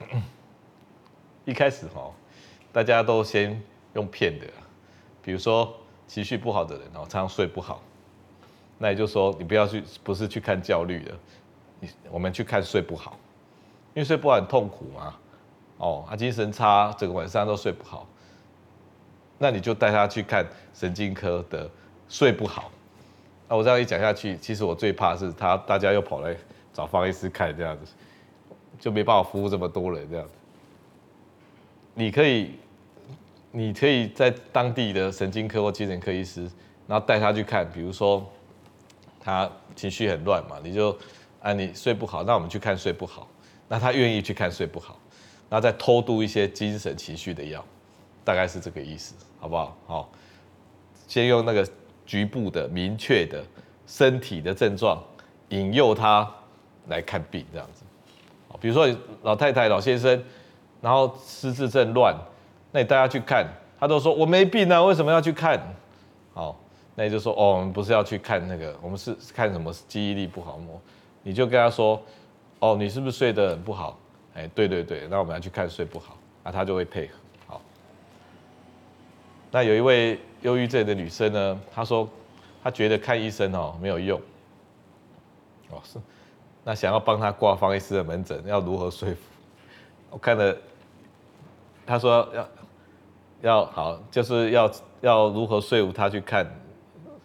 [1.44, 2.10] 一开始哈，
[2.76, 3.58] 大家都先
[3.94, 4.46] 用骗的，
[5.22, 5.74] 比如说
[6.06, 7.80] 情绪不好的人哦，常常睡不好，
[8.76, 11.14] 那也就是说你不要去，不是去看焦虑的，
[11.80, 13.18] 你我们去看睡不好，
[13.94, 15.16] 因为睡不好很痛苦嘛。
[15.78, 18.06] 哦，他精神差，整个晚上都睡不好。
[19.38, 21.70] 那你就带他去看神经科的
[22.10, 22.70] 睡不好。
[23.48, 26.36] 那我这样一讲下去，其实我最怕是他大家又跑来
[26.74, 27.94] 找方医师看这样子，
[28.78, 30.34] 就没办法服务这么多人这样子。
[31.94, 32.50] 你可以，
[33.50, 36.42] 你可以在当地的神经科或精神科医师，
[36.86, 38.24] 然后带他去看，比如说
[39.18, 40.96] 他情绪很乱嘛，你就
[41.40, 43.28] 啊你睡不好，那我们去看睡不好。
[43.68, 44.98] 那他愿意去看睡不好。
[45.48, 47.64] 然后再偷渡一些精神情绪的药，
[48.24, 49.76] 大概是这个意思，好不好？
[49.86, 50.12] 好，
[51.06, 51.64] 先用那个
[52.04, 53.44] 局部的、明确的
[53.86, 55.00] 身体的症状，
[55.50, 56.28] 引诱他
[56.88, 57.84] 来看病，这样子。
[58.60, 58.88] 比如说
[59.22, 60.20] 老太太、老先生，
[60.80, 62.12] 然后失智症乱，
[62.76, 63.46] 那你带他去看，
[63.80, 65.58] 他都说我没病啊，为什么要去看？
[66.34, 66.54] 好，
[66.94, 70.78] 那你就说哦，我们不是要去看那个，我们是看什么记忆力不好么？
[71.22, 71.98] 你就跟他说，
[72.58, 73.98] 哦，你是不是睡得很不好？
[74.34, 77.14] 哎，对对对，那我们要去看睡不好，那他就会配合。
[77.46, 77.62] 好，
[79.50, 82.06] 那有一位忧郁症的女生呢，她说
[82.62, 84.20] 她觉得看医生哦没有用。
[85.70, 85.98] 哦，是，
[86.62, 89.16] 那想要帮她挂方医师的门诊，要如何说服？
[90.10, 90.54] 我看了，
[91.86, 92.46] 她说要
[93.46, 96.44] 要好，就是要要如何说服她去看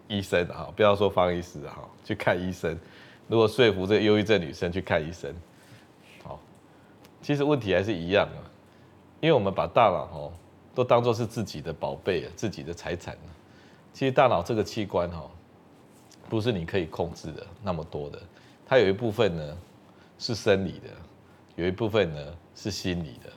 [0.08, 0.70] 医生啊？
[0.76, 2.78] 不要说方医师啊，去看医生。
[3.28, 5.34] 如果说服这忧郁症女生去看医生，
[6.24, 6.40] 好，
[7.22, 8.40] 其实问题还是一样啊，
[9.20, 10.32] 因为我们把大脑哦
[10.76, 13.18] 都当作是自己的宝贝啊，自己的财产。
[13.92, 15.24] 其实大脑这个器官哈，
[16.30, 18.22] 不是你可以控制的那么多的，
[18.66, 19.58] 它有一部分呢
[20.20, 20.90] 是生理的，
[21.56, 22.22] 有一部分呢
[22.54, 23.32] 是心理的。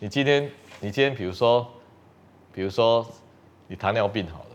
[0.00, 1.66] 你今天，你今天比如说，
[2.52, 3.06] 比如说
[3.68, 4.46] 你糖尿病好了。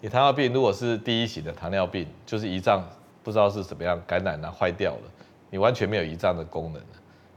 [0.00, 2.82] 你糖尿病如果是第一型的糖尿病，就是胰脏
[3.22, 5.02] 不知道是怎么样感染了坏掉了，
[5.50, 6.82] 你完全没有胰脏的功能，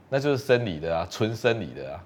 [0.08, 2.04] 那就是生理的啊，纯生理的啊。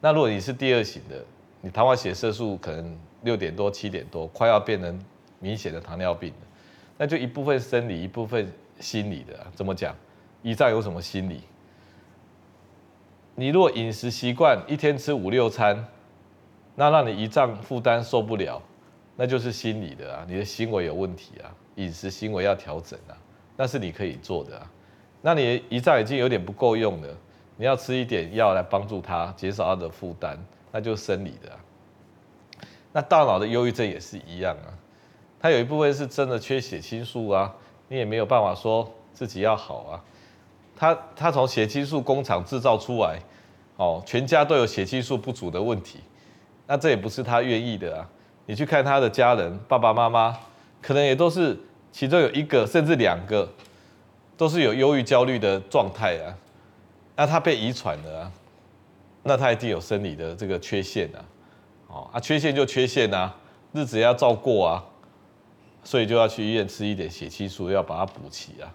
[0.00, 1.24] 那如果你是第二型的，
[1.60, 4.98] 你糖化血色素可能六点多七点多，快要变成
[5.38, 6.46] 明显的糖尿病了，
[6.98, 9.46] 那就一部分生理，一部分心理的啊。
[9.54, 9.94] 怎么讲？
[10.42, 11.40] 胰脏有什么心理？
[13.40, 15.86] 你如果饮食习惯一天吃五六餐，
[16.74, 18.60] 那让你胰脏负担受不了。
[19.16, 23.16] 那就是心理的啊，你的行为有问题啊，饮食行为要调整啊，
[23.56, 24.70] 那是你可以做的啊。
[25.22, 27.08] 那你胰脏已经有点不够用了，
[27.56, 30.38] 你要吃一点药来帮助它减少它的负担，
[30.70, 31.56] 那就是生理的啊。
[32.92, 34.68] 那大脑的忧郁症也是一样啊，
[35.40, 37.54] 它有一部分是真的缺血清素啊，
[37.88, 40.04] 你也没有办法说自己要好啊。
[40.80, 43.18] 他他从血清素工厂制造出来，
[43.76, 46.00] 哦，全家都有血清素不足的问题，
[46.66, 48.08] 那这也不是他愿意的啊。
[48.46, 50.34] 你去看他的家人，爸爸妈妈
[50.80, 51.54] 可能也都是，
[51.92, 53.46] 其中有一个甚至两个，
[54.38, 56.32] 都是有忧郁焦虑的状态啊。
[57.14, 58.32] 那他被遗传了啊，
[59.22, 61.20] 那他一定有生理的这个缺陷啊。
[61.88, 63.36] 哦，啊，缺陷就缺陷啊，
[63.74, 64.82] 日子要照过啊，
[65.84, 68.72] 所以就要去医院吃一点血清素，要把它补齐啊。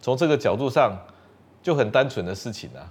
[0.00, 0.96] 从这个角度上，
[1.62, 2.90] 就很单纯的事情啊。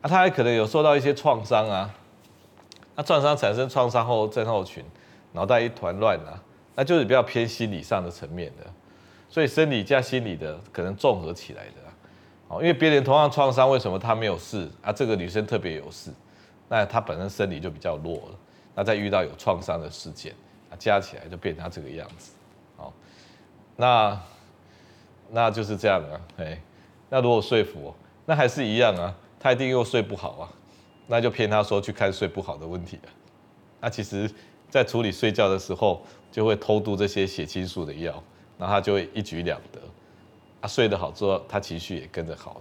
[0.00, 1.94] 啊，他还可能有受到一些创伤啊，
[2.94, 4.84] 那创伤产生创伤后症候群。
[5.32, 6.42] 脑袋一团乱啊，
[6.74, 8.66] 那就是比较偏心理上的层面的，
[9.28, 11.74] 所以生理加心理的可能综合起来的，
[12.48, 14.68] 哦，因为别人同样创伤，为什么他没有事？
[14.82, 14.90] 啊？
[14.90, 16.10] 这个女生特别有事，
[16.66, 18.38] 那她本身生理就比较弱了，
[18.74, 20.32] 那再遇到有创伤的事件，
[20.70, 22.32] 啊，加起来就变成这个样子，
[22.78, 22.90] 哦，
[23.76, 24.18] 那
[25.30, 26.58] 那就是这样啊，哎，
[27.08, 27.94] 那如果说服，
[28.26, 30.48] 那还是一样啊，他一定又睡不好啊，
[31.06, 33.08] 那就骗他说去看睡不好的问题了，
[33.80, 34.30] 那其实。
[34.70, 38.22] 在处理睡觉的时候，就会偷渡这些血清素的药，
[38.58, 39.80] 然后他就会一举两得。
[40.60, 42.60] 他睡得好之后，他情绪也跟着好了。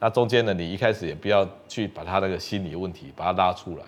[0.00, 3.84] 那中间呢，你一开始也不要去把他那个心理问题把他拉出来，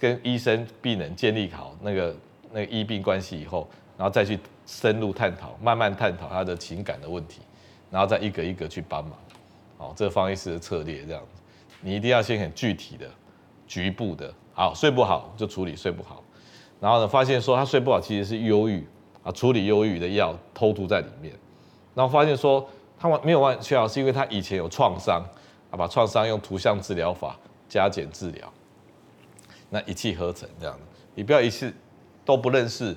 [0.00, 2.16] 跟医生、病人建立好那个
[2.50, 7.42] 那个医病关系以后，然后再去深入探讨，慢慢探讨他的情感的问题，
[7.90, 9.12] 然后再一个一个去帮忙。
[9.78, 11.40] 哦，这方医师的策略这样子，
[11.80, 13.06] 你一定要先很具体的、
[13.66, 14.32] 局部的。
[14.52, 16.22] 好，睡不好就处理睡不好。
[16.80, 18.86] 然后呢，发现说他睡不好其实是忧郁
[19.22, 21.34] 啊，处理忧郁的药偷涂在里面。
[21.94, 25.24] 然后发现说他完没有完全好，是因为他以前有创伤
[25.70, 27.36] 啊，把创伤用图像治疗法
[27.68, 28.52] 加减治疗，
[29.70, 30.82] 那一气呵成这样子。
[31.14, 31.72] 你不要一次
[32.24, 32.94] 都不认识，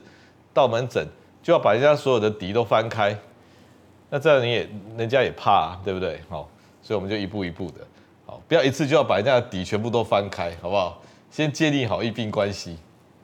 [0.53, 1.07] 到门诊
[1.41, 3.17] 就要把人家所有的底都翻开，
[4.13, 6.21] 那这样你也人家也怕，对不对？
[6.29, 6.47] 好，
[6.83, 7.79] 所以我们就一步一步的，
[8.27, 11.01] 好，不要一次就要把人家的底全部都翻开，好不好？
[11.31, 12.77] 先建立好医病关系。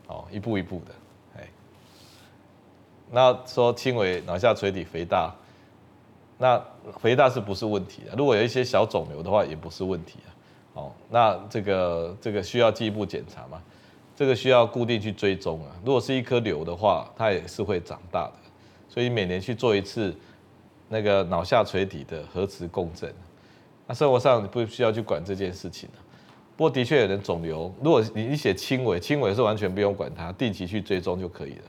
[0.08, 0.92] 哦，一步一步的，
[1.38, 1.48] 哎，
[3.12, 5.32] 那说轻微脑下垂体肥大，
[6.40, 6.60] 那
[7.00, 8.18] 肥大是不是问题啊？
[8.18, 10.30] 如果有一些小肿瘤的话，也不是问题啊。
[10.74, 13.62] 哦，那这个这个需要进一步检查吗？
[14.16, 15.70] 这个需要固定去追踪啊。
[15.86, 18.34] 如果是一颗瘤的话，它也是会长大的，
[18.90, 20.16] 所以每年去做一次
[20.90, 23.14] 那个脑下垂体的核磁共振。
[23.88, 26.00] 那生活上你不需要去管这件事情啊。
[26.58, 31.64] 不过的确有人肿瘤，如果你你写轻微，轻微是完全不用管它，定期去追踪就可以了。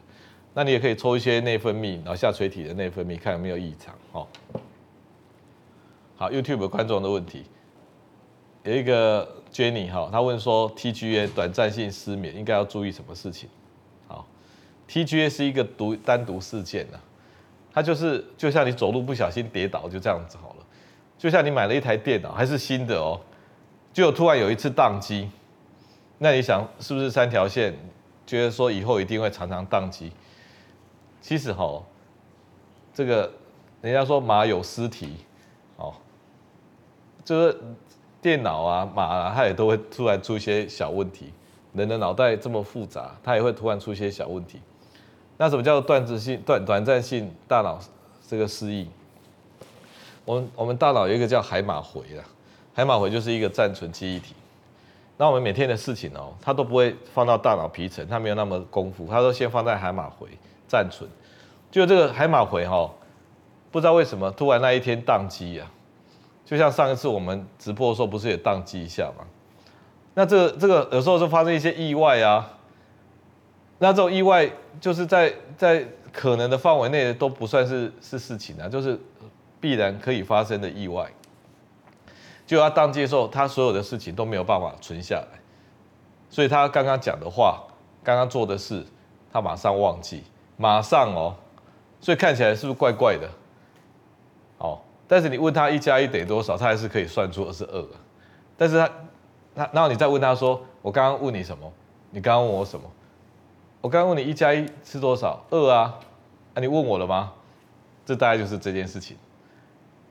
[0.52, 3.94] 那你也可以抽一些内分泌，脑下垂体的内分泌，看有没有异常。
[4.10, 4.26] 哦，
[6.16, 7.44] 好，YouTube 观众的问题，
[8.64, 13.48] 有一个 Jenny 哈，他问说 TGA 短暂性失眠应该要注意什么事情？
[14.08, 14.26] 好
[14.88, 16.98] ，TGA 是一个独单独事件呐，
[17.72, 20.66] 它就是就像你走路不小心跌倒就这样子好了，
[21.16, 23.20] 就像你买了一台电脑还是新的哦，
[23.92, 25.30] 就突然有一次宕机，
[26.18, 27.74] 那你想是不是三条线？
[28.26, 30.12] 觉得说以后一定会常常宕机？
[31.20, 31.82] 其实哈，
[32.92, 33.32] 这个
[33.80, 35.16] 人家说马有失蹄，
[35.76, 35.94] 哦，
[37.24, 37.58] 就是。
[38.22, 41.32] 电脑啊，马啊，它也都会突然出一些小问题。
[41.72, 44.60] 人的脑袋这么复杂，它也会突然出一些小问题。
[45.42, 47.80] 那什么叫做断质性、短短暂性大脑
[48.28, 48.86] 这个失忆？
[50.26, 52.20] 我们我们大脑有一个叫海马回啊，
[52.74, 54.34] 海马回就是一个暂存记忆体。
[55.16, 60.28] 那我们每天的事情哦，它都不会放到大脑皮层，它没有那么功夫，它都先放在海马回
[60.68, 61.08] 暂存。
[61.70, 62.90] 就这个海马回哈，
[63.70, 65.66] 不知道为什么突然那一天宕机啊。
[66.44, 69.24] 就像上一次我们直播的时候，不是也宕机一下吗？
[70.12, 72.46] 那这个这个有时候就发生一些意外啊。
[73.82, 79.00] 那这种意外就是在在可能的范围内都不算是是事情啊，就是
[79.58, 81.10] 必然可以发生的意外。
[82.46, 85.40] 就他当接受，他所有的事情都没有办法存下来，
[86.28, 87.62] 所以他刚刚讲的话，
[88.04, 88.84] 刚刚做的事，
[89.32, 90.24] 他马上忘记，
[90.56, 91.34] 马上哦，
[92.00, 93.28] 所以看起来是不是怪怪的？
[94.58, 94.78] 哦。
[95.08, 97.84] 但是你问他一加一等于多少，他还是可以算出二十二。
[98.56, 98.90] 但是他，
[99.54, 101.72] 他，然后你再问他说：“我刚刚问你什么？
[102.10, 102.84] 你刚刚问我什么？
[103.80, 105.42] 我刚刚问你一加一是多少？
[105.50, 105.98] 二啊？
[106.54, 107.32] 啊，你问我了吗？
[108.04, 109.16] 这大概就是这件事情。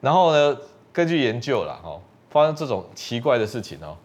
[0.02, 0.58] 然后呢，
[0.92, 3.96] 根据研究啦，哦，发生这种奇怪的事情哦，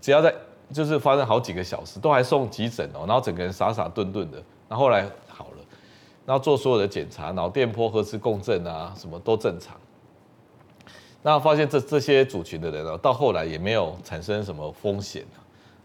[0.00, 0.34] 只要在
[0.72, 5.64] 就是发生好几个小时，都还送急诊哦，然后整个人傻傻顿顿的，然后来好了，
[6.26, 9.76] 然后做所有的检查，脑电波、核磁共振啊，什么都正常。
[11.22, 15.24] 那发现这这些组群的人呢，到后来也没有产生什么风险，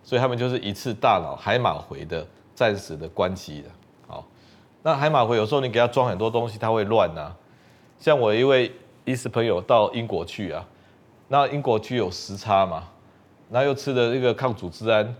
[0.04, 2.26] 所以他们就是一次大脑海马回的
[2.56, 3.70] 暂时的关机的。
[4.08, 4.26] 好，
[4.82, 7.34] 那海马回有时候你给他装很多东西，他会乱呐。
[8.00, 8.72] 像我一位
[9.06, 10.66] 医师朋友到英国去啊，
[11.28, 12.84] 那英国区有时差嘛，
[13.50, 15.16] 那又吃的这个抗组织胺，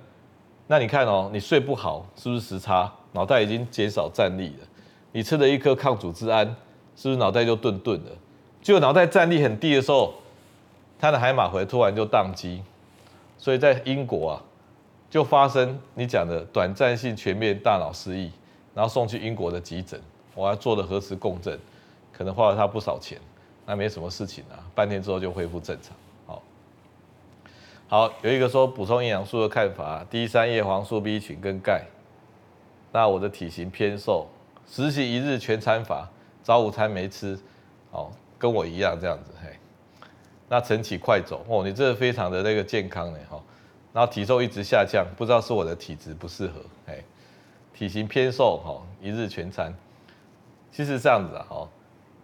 [0.68, 2.92] 那你看哦，你睡不好是不是时差？
[3.14, 4.68] 脑袋已经减少战力了，
[5.12, 6.46] 你吃了一颗抗组织胺，
[6.96, 8.12] 是不是脑袋就顿顿了？
[8.62, 10.14] 就脑袋战力很低的时候，
[10.98, 12.64] 他的海马回突然就宕机，
[13.38, 14.42] 所以在英国啊，
[15.14, 18.32] 就发生你讲的短暂性全面大脑失忆，
[18.74, 20.02] 然后送去英国的急诊，
[20.34, 21.56] 我还做了核磁共振，
[22.12, 23.20] 可能花了他不少钱，
[23.64, 25.96] 那没什么事情啊，半天之后就恢复正常。
[26.26, 26.42] 好，
[27.88, 31.84] 好，有一个说补充营养素的看法：D 三、叶黄素、B 群跟钙。
[32.92, 34.28] 那我的体型偏瘦，
[34.68, 36.10] 实行一日全餐法，
[36.42, 37.38] 早午餐没吃，
[37.92, 38.12] 好。
[38.40, 39.48] 跟我一样这样子，嘿，
[40.50, 43.40] 那晨起快走哦，你这个非常的那个健康呢，哈，
[43.94, 47.04] 然后体重一直下降，不知道是我的体质不适合，嘿，
[47.74, 49.74] 体型偏瘦，哈，一日全餐，
[50.72, 51.70] 其实这样子啊，哈，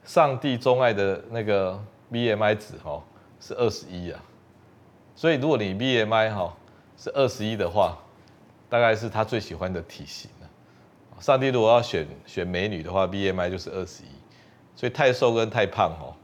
[0.03, 1.79] 上帝钟爱的那个
[2.11, 3.01] BMI 值，哈，
[3.39, 4.19] 是二十一啊，
[5.15, 6.57] 所以如果你 BMI 哈
[6.97, 7.97] 是二十一的话，
[8.67, 10.49] 大概是他最喜欢的体型了。
[11.19, 14.07] 上帝如果要选选美女的话，BMI 就是二十一。
[14.75, 16.15] 所以太瘦跟太胖哦，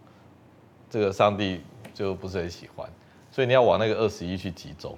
[0.90, 1.62] 这个上帝
[1.94, 2.90] 就不是很喜欢，
[3.30, 4.98] 所以你要往那个二十一去集中。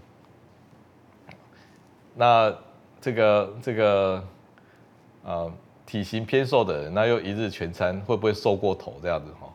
[2.20, 2.52] 那
[3.00, 4.24] 这个这个
[5.24, 5.54] 呃
[5.86, 9.48] 体型偏瘦的人，那又一日全餐会不会瘦过头这样子哈？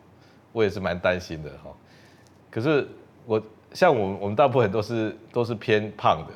[0.53, 1.69] 我也是蛮担心的哈。
[2.49, 2.87] 可是
[3.25, 3.41] 我
[3.73, 6.33] 像我们我们大部分都是都是偏胖的，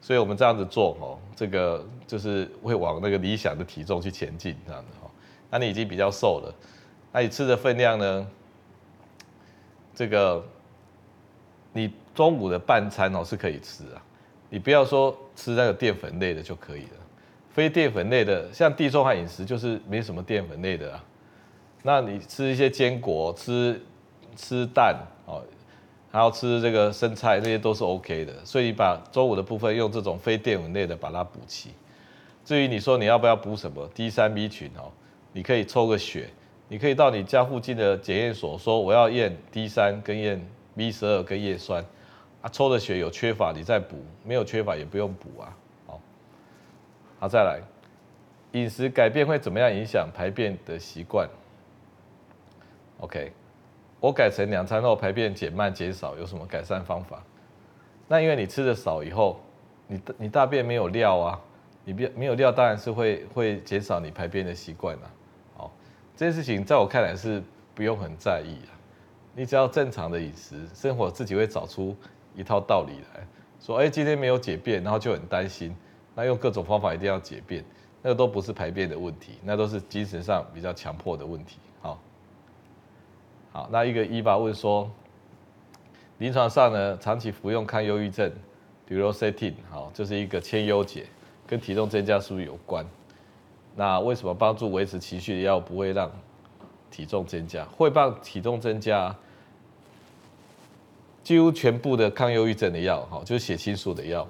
[0.00, 5.08] 所以我们这样子做哦，这个就是会往那个理想的体重去前进这样子哈。
[5.50, 6.52] 那你已经比较瘦了。
[7.12, 8.26] 那你吃的分量呢？
[9.94, 10.42] 这个
[11.72, 14.02] 你中午的半餐哦是可以吃啊，
[14.50, 16.90] 你不要说吃那个淀粉类的就可以了。
[17.50, 21.04] 非淀粉类的，像地中海饮食就是没什么淀粉类的啊。
[21.82, 23.80] 那你吃一些坚果，吃
[24.36, 25.42] 吃蛋哦，
[26.12, 28.34] 还要吃这个生菜，那些都是 OK 的。
[28.44, 31.70] 所以你把中午的部分用这种非淀粉类的把它补齐。
[32.44, 34.90] 至于你说你要不要补什么 D 三 B 群哦，
[35.32, 36.28] 你可以抽个血。
[36.68, 40.40] 你可以到你家附近的检验所说，我要验 D 三跟验
[40.76, 41.84] B 十二跟叶酸，
[42.42, 45.56] 啊，抽的血有缺乏你再补，没有缺乏也不用补啊。
[45.86, 46.00] 好，
[47.20, 47.60] 好，再来，
[48.52, 51.28] 饮食改变会怎么样影响排便的习惯
[53.00, 53.32] ？OK，
[54.00, 57.22] 我改成两餐后排便减慢减少，有什么改善方法？
[58.08, 59.38] 那因为你吃的少以后，
[59.86, 61.40] 你你大便没有料啊，
[61.84, 65.68] 你便没有料当然是会会减少你排便的习惯啊。
[66.16, 67.42] 这件事情在我看来是
[67.74, 68.72] 不用很在意啊，
[69.34, 71.96] 你只要正常的饮食生活，自己会找出
[72.34, 73.26] 一套道理来
[73.60, 75.76] 说，哎，今天没有解便，然后就很担心，
[76.14, 77.64] 那用各种方法一定要解便，
[78.00, 81.58] 那个都不是排便的问题，那都是精神上比较强迫的问题。
[81.82, 82.00] 好，
[83.52, 84.90] 好，那一个一吧问说，
[86.18, 88.32] 临床上呢，长期服用抗忧郁症，
[88.86, 91.06] 比如 Duloxetine 好，就是一个千忧解，
[91.46, 92.86] 跟体重增加是不是有关？
[93.76, 96.10] 那为什么帮助维持情绪的药不会让
[96.90, 97.64] 体重增加？
[97.66, 99.14] 会帮体重增加？
[101.22, 104.26] 几乎全部的抗忧郁症的药，哈，就是血清素的药，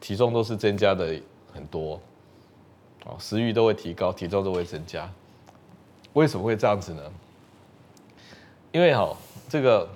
[0.00, 1.20] 体重都是增加的
[1.52, 2.00] 很多，
[3.04, 5.10] 哦，食欲都会提高，体重都会增加。
[6.12, 7.02] 为什么会这样子呢？
[8.72, 9.16] 因为哈，
[9.48, 9.88] 这个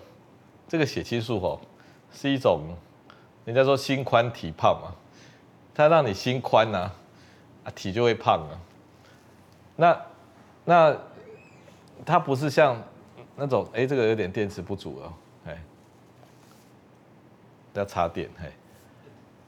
[0.68, 1.58] 这个血清素哈，
[2.12, 2.62] 是一种
[3.44, 4.94] 人家说心宽体胖嘛，
[5.74, 6.90] 它让你心宽呐，
[7.64, 8.54] 啊，体就会胖啊。
[9.76, 10.00] 那
[10.64, 10.96] 那
[12.04, 12.80] 它不是像
[13.34, 15.12] 那种，哎，这个有点电池不足了，
[17.78, 18.48] 要插电，嘿，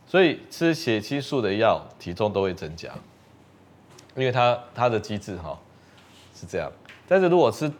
[0.06, 2.92] 所以吃血清素的药，体重都会增加，
[4.14, 5.58] 因为它它的机制哈
[6.34, 6.70] 是这样。
[7.06, 7.70] 但是如果吃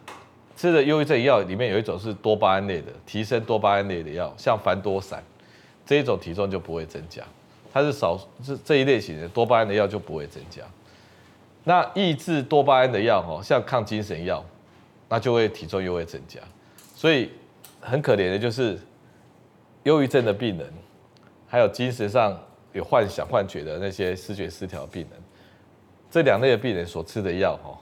[0.55, 5.23] 吃的忧郁症药里面有一种是多巴胺类的，提升多巴胺类的药，像凡多散
[5.85, 7.23] 这一种体重就不会增加，
[7.71, 10.63] 它是少这这一类型的多巴胺的药就不会增加。
[11.63, 14.43] 那抑制多巴胺的药哈，像抗精神药，
[15.07, 16.39] 那就会体重又会增加，
[16.95, 17.31] 所以
[17.79, 18.79] 很可怜的就是。
[19.83, 20.71] 忧郁症的病人，
[21.47, 22.37] 还有精神上
[22.73, 25.19] 有幻想、幻觉的那些思觉失调病人，
[26.09, 27.79] 这两类的病人所吃的药，哈，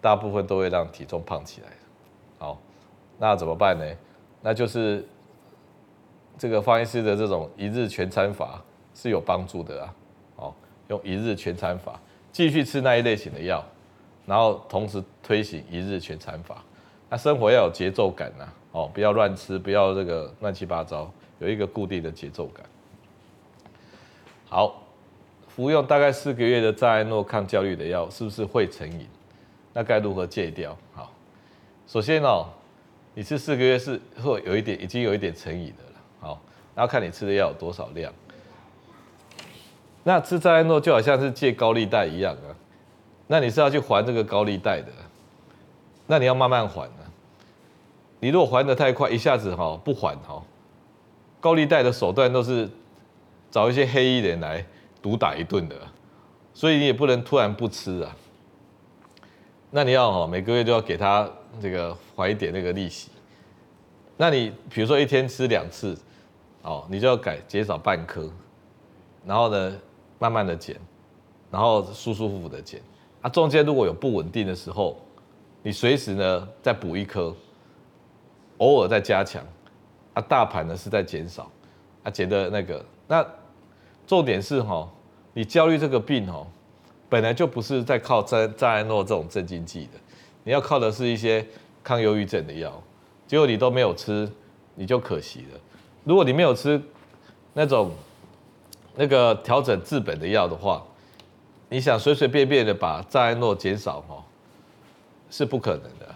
[0.00, 1.68] 大部分都会让体重胖起来。
[2.38, 2.60] 好，
[3.18, 3.84] 那怎么办呢？
[4.40, 5.04] 那就是
[6.36, 8.62] 这个方医师的这种一日全餐法
[8.94, 9.94] 是有帮助的啊。
[10.36, 10.54] 哦，
[10.88, 13.64] 用一日全餐法继续吃那一类型的药，
[14.26, 16.62] 然后同时推行一日全餐法。
[17.10, 21.10] 那生活要有节奏感呐，哦，不要乱吃，不要这个乱七八糟。
[21.38, 22.64] 有一个固定的节奏感。
[24.48, 24.82] 好，
[25.48, 29.06] 服用大概四个月的赞安诺抗焦虑的药，是不是会成瘾？
[29.72, 30.76] 那该如何戒掉？
[30.94, 31.12] 好，
[31.86, 32.46] 首先哦，
[33.14, 36.00] 你吃四个月是会有一点，已经有一点成瘾的了。
[36.20, 36.40] 好，
[36.74, 38.12] 然后看你吃的药有多少量。
[40.02, 42.56] 那吃赞诺就好像是借高利贷一样啊，
[43.26, 44.90] 那你是要去还这个高利贷的，
[46.06, 47.04] 那你要慢慢还啊。
[48.20, 50.42] 你如果还得太快，一下子哈不还哈。
[51.40, 52.68] 高利贷的手段都是
[53.50, 54.64] 找一些黑衣人来
[55.00, 55.76] 毒打一顿的，
[56.52, 58.16] 所以你也不能突然不吃啊。
[59.70, 61.28] 那你要哦，每个月都要给他
[61.60, 63.10] 这个还一点那个利息。
[64.16, 65.96] 那你比如说一天吃两次，
[66.62, 68.28] 哦，你就要改减少半颗，
[69.24, 69.76] 然后呢，
[70.18, 70.76] 慢慢的减，
[71.50, 72.80] 然后舒舒服服的减。
[73.20, 75.00] 啊，中间如果有不稳定的时候，
[75.62, 77.34] 你随时呢再补一颗，
[78.56, 79.44] 偶尔再加强。
[80.18, 81.48] 啊，大盘呢是在减少，
[82.02, 83.24] 啊，觉得那个，那
[84.04, 84.90] 重点是哈，
[85.32, 86.44] 你焦虑这个病哈，
[87.08, 89.92] 本来就不是在靠赞赞安诺这种镇静剂的，
[90.42, 91.46] 你要靠的是一些
[91.84, 92.82] 抗忧郁症的药，
[93.28, 94.28] 结果你都没有吃，
[94.74, 95.60] 你就可惜了。
[96.02, 96.82] 如果你没有吃
[97.54, 97.92] 那种
[98.96, 100.84] 那个调整治本的药的话，
[101.68, 104.24] 你想随随便便的把赞安诺减少哈，
[105.30, 106.12] 是不可能的，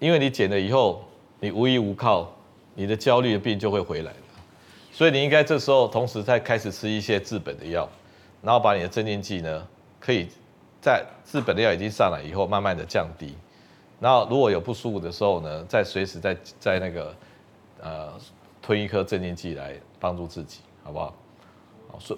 [0.00, 1.04] 因为你减了以后，
[1.38, 2.32] 你无依无靠。
[2.78, 4.16] 你的焦虑的病就会回来了，
[4.92, 7.88] 所以你应该这时候同时再开始吃一些治本的药，
[8.40, 9.66] 然后把你的镇静剂呢，
[9.98, 10.28] 可以
[10.80, 13.34] 在治本的药已经上来以后，慢慢的降低，
[13.98, 17.12] 然后如果有不舒服的时候呢，再随时再再那个
[17.80, 18.12] 呃
[18.62, 21.12] 吞一颗镇静剂来帮助自己，好不好？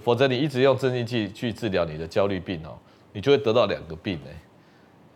[0.03, 2.77] 否则你一直用镇静剂去治疗你的焦虑病哦，
[3.15, 4.31] 你就会得到两个病呢。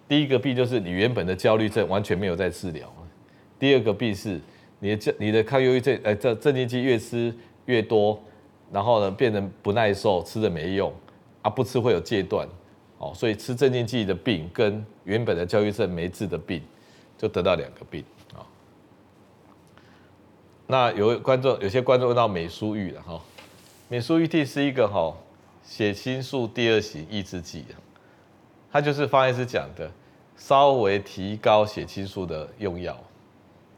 [0.08, 2.90] 第一个病就是你原本的焦虑症完全没有在治疗，
[3.58, 4.40] 第二个病是。
[4.84, 8.22] 你的这你的抗忧郁症，呃，这镇静剂越吃越多，
[8.70, 10.92] 然后呢，变成不耐受，吃的没用，
[11.40, 12.46] 啊，不吃会有戒断，
[12.98, 16.60] 哦，所以吃镇静剂的病跟原本的焦虑症没治的病，
[17.16, 18.04] 就得到两个病
[18.34, 18.44] 啊。
[20.66, 23.18] 那有观众有些观众问到美舒玉了哈，
[23.88, 25.16] 美舒郁剂是一个哈
[25.64, 27.64] 血清素第二型抑制剂，
[28.70, 29.90] 它就是方医师讲的，
[30.36, 32.94] 稍微提高血清素的用药。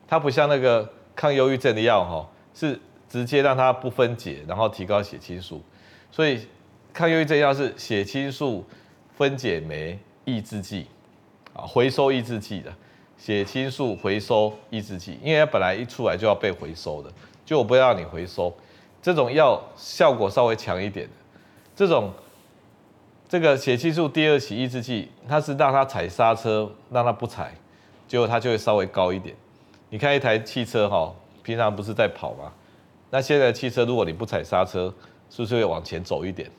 [0.08, 5.62] 它不像那个抗忧郁症的药哈，是直接让它不分解，然后提高血清素。
[6.12, 6.46] 所以
[6.92, 8.64] 抗忧郁症药是血清素
[9.16, 10.86] 分解酶抑制剂
[11.54, 12.72] 啊，回收抑制剂的
[13.16, 17.10] 血清素回收抑制剂，因为它本来一出来就要被回收的，
[17.44, 18.54] 就不要让你回收。
[19.00, 21.12] 这种药效果稍微强一点的，
[21.74, 22.12] 这种
[23.28, 27.54] 这个血清素第二型抑制剂，它是让它踩刹车，让它不踩，
[28.06, 29.34] 结果它就会稍微高一点。
[29.88, 32.52] 你看一台汽车哈，平常不是在跑吗？
[33.10, 34.92] 那现在汽车如果你不踩刹车，
[35.30, 36.50] 是不是会往前走一点？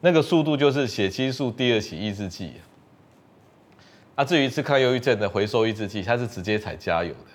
[0.00, 2.54] 那个速度就是血清素第二期抑制剂。
[4.14, 7.30] 啊，至于是抗忧郁症的回收抑制剂，它是直接踩加油的。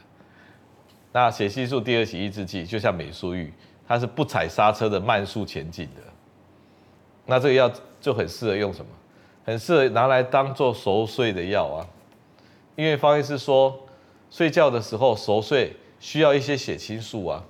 [1.12, 3.54] 那血清素第二期抑制剂就像美舒玉，
[3.88, 6.02] 它是不踩刹车的慢速前进的。
[7.26, 7.72] 那这个药
[8.02, 8.92] 就很适合用什么？
[9.46, 11.88] 很适合拿来当做熟睡的药啊。
[12.76, 13.80] 因为方医师说，
[14.30, 17.44] 睡觉的时候熟睡需要一些血清素啊，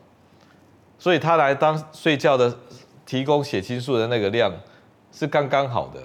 [0.97, 2.57] 所以他来当睡觉的
[3.05, 4.53] 提供血清素的那个量
[5.11, 6.01] 是刚刚好的。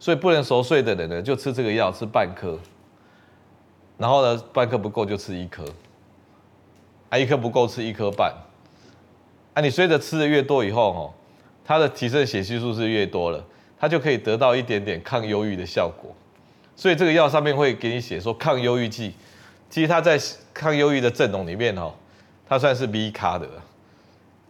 [0.00, 2.56] 所以不能熟睡的人呢，就吃这个药，吃半颗。
[3.96, 5.64] 然后呢，半颗不够就吃一颗，
[7.08, 8.32] 啊，一颗不够吃一颗半。
[9.54, 11.12] 啊，你随着吃的越多以后，哦，
[11.64, 13.44] 它的提升血清素是越多了，
[13.76, 16.14] 它就可以得到一点点抗忧郁的效果。
[16.76, 19.12] 所以这个药上面会给你写说抗忧郁剂，
[19.70, 20.18] 其实它在
[20.54, 21.92] 抗忧郁的阵容里面，哦，
[22.48, 23.48] 它算是 B 咖的，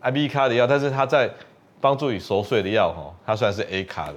[0.01, 1.31] 啊 B 咖的药，但是它在
[1.81, 4.15] 帮助你熟睡的药，哦，它算是 A 咖的。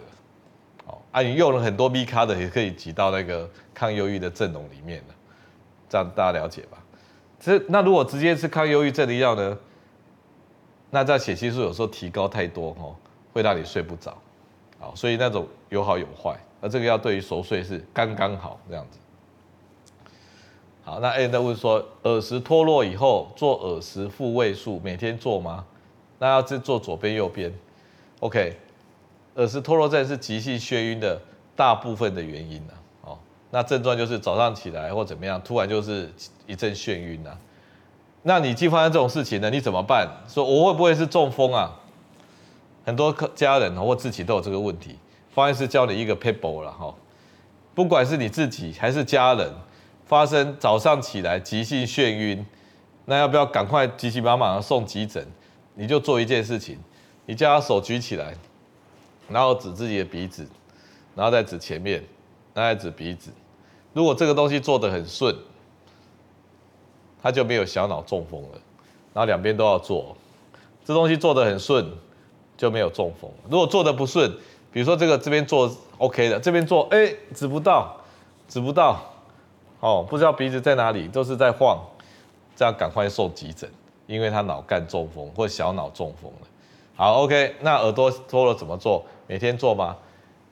[0.85, 5.15] 哦啊，你用了很多 B 咖的，也可以挤到那个抗忧郁的阵容里面了，
[5.89, 6.77] 这样大家了解吧？
[7.39, 9.57] 这那如果直接吃抗忧郁症的药呢？
[10.93, 12.95] 那在血清素有时候提高太多哦，
[13.33, 14.11] 会让你睡不着。
[14.79, 18.99] 啊，所以那种有好有坏，而这个药对于熟睡是刚刚好这样子。
[20.83, 25.65] 好，那 A 在问说，耳石脱落以后做耳石复位术，每天做吗？
[26.17, 27.53] 那要是做左边右边
[28.19, 28.57] ？OK。
[29.35, 31.21] 耳石脱落症是急性眩晕的
[31.55, 32.73] 大部分的原因呢，
[33.03, 33.17] 哦，
[33.49, 36.11] 那症状就是早上起来或怎么样，突然就是
[36.45, 37.37] 一阵眩晕啊。
[38.23, 40.05] 那你既发生这种事情呢，你怎么办？
[40.27, 41.79] 说我会不会是中风啊？
[42.83, 44.97] 很多客家人或自己都有这个问题。
[45.33, 46.93] 方医师教你一个 paper 了哈，
[47.73, 49.49] 不管是你自己还是家人，
[50.11, 52.45] 发生早上起来急性眩晕，
[53.05, 55.25] 那要不要赶快急急忙忙的送急诊？
[55.73, 56.77] 你就做一件事情，
[57.25, 58.35] 你叫他手举起来。
[59.29, 60.45] 然后指自己的鼻子，
[61.15, 62.03] 然后再指前面，
[62.53, 63.31] 然后再指鼻子。
[63.93, 65.33] 如果这个东西做得很顺，
[67.23, 68.59] 他就没有小脑中风了。
[69.13, 70.17] 然后两边都要做，
[70.83, 71.89] 这东西做得很顺，
[72.57, 73.31] 就没有中风。
[73.49, 74.29] 如果做得不顺，
[74.73, 77.95] 比如说这个这边做 OK 的，这边做哎指不到，
[78.49, 79.10] 指不到，
[79.81, 81.77] 哦不知道鼻子在哪里，都是在晃，
[82.55, 83.69] 这样赶快送急诊，
[84.07, 86.47] 因为他脑干中风或小脑中风了。
[86.95, 89.03] 好，OK，那耳朵脱落怎么做？
[89.27, 89.97] 每天做吗？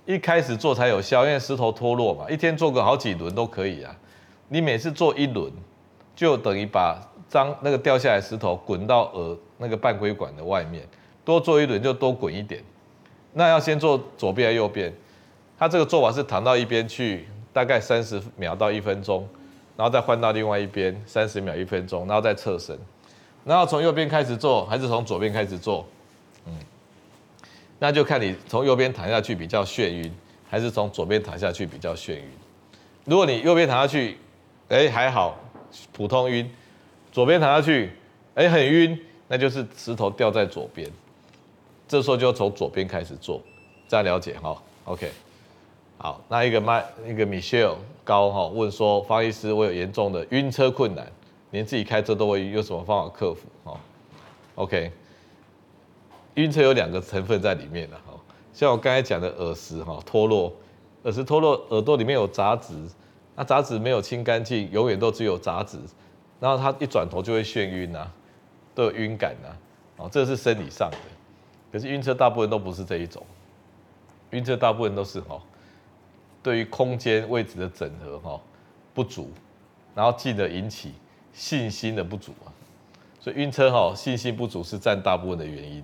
[0.05, 3.95] 一开始做才有效，因为石头脱落嘛，一天做个好几轮都可以啊。
[4.47, 5.51] 你每次做一轮，
[6.15, 10.83] 就等于把脏那个掉下来石头滚到耳那个半规管的外面。
[11.23, 12.63] 多做一轮就多滚一点。
[13.33, 14.91] 那要先做左边还是右边？
[15.59, 19.27] 他这个做法是躺到一边去，大概三十秒到一分钟，
[19.75, 22.77] 然后再换到另外一边三十秒一分钟，然后再侧身。
[23.45, 25.87] 然后从右边开始做，还是从左边开始做？
[26.45, 26.53] 嗯，
[27.79, 30.13] 那就看你从右边躺下去比较眩晕，
[30.49, 32.23] 还是从左边躺下去比较眩晕。
[33.05, 34.17] 如果你右边躺下去，
[34.67, 35.39] 哎还好，
[35.91, 36.45] 普通晕；
[37.11, 37.91] 左边躺下去，
[38.35, 40.87] 哎很晕，那就是石头掉在左边。
[41.87, 43.41] 这时候就从左边开始做，
[43.87, 45.09] 这样了解哈？OK，
[46.01, 47.75] 好，那一个麦一个 Michelle
[48.05, 51.05] 高哈问说，方医师，我有严重的晕车困难，
[51.51, 53.41] 连自己开车都会晕，有什么方法克服？
[53.65, 53.77] 哈
[54.55, 54.89] ，OK。
[56.35, 58.13] 晕车有两个成分在里面的哈，
[58.53, 60.53] 像我刚才讲的耳石哈脱落，
[61.03, 62.73] 耳石脱落，耳朵里面有杂质，
[63.35, 65.77] 那杂质没有清干净，永远都只有杂质，
[66.39, 68.09] 然后他一转头就会眩晕呐，
[68.73, 69.49] 都有晕感呐，
[69.97, 70.97] 哦，这是生理上的，
[71.73, 73.21] 可是晕车大部分都不是这一种，
[74.29, 75.41] 晕车大部分都是哈，
[76.41, 78.39] 对于空间位置的整合哈
[78.93, 79.31] 不足，
[79.93, 80.93] 然后进而引起
[81.33, 82.47] 信心的不足啊，
[83.19, 85.83] 所以晕车哈信心不足是占大部分的原因。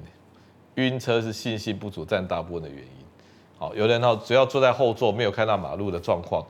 [0.76, 2.91] 晕车是信心不足占大部分的原因。
[3.58, 6.45] 好，有人哈只要坐在后座没有看到马路的状况，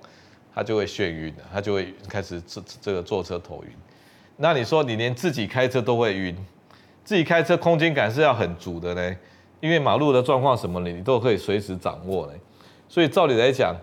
[0.53, 3.69] 他就会眩晕，他就会开始这这个坐车头晕。
[4.37, 6.35] 那你说你连自己开车都会晕，
[7.03, 9.15] 自己开车空间感是要很足的呢？
[9.61, 12.33] 因为马路的状况什么你你都可以随时掌握呢。
[12.89, 13.75] 所以照理来讲，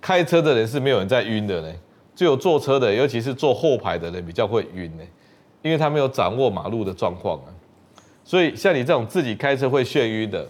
[0.00, 1.72] 开车的人是没有人在晕的呢，
[2.16, 5.04] 只有坐车的，尤其是坐后排的人比较会晕呢，
[5.62, 7.48] 因为他没有掌握马路的状况啊。
[8.24, 10.46] 所以像你这种自己开车会眩晕的，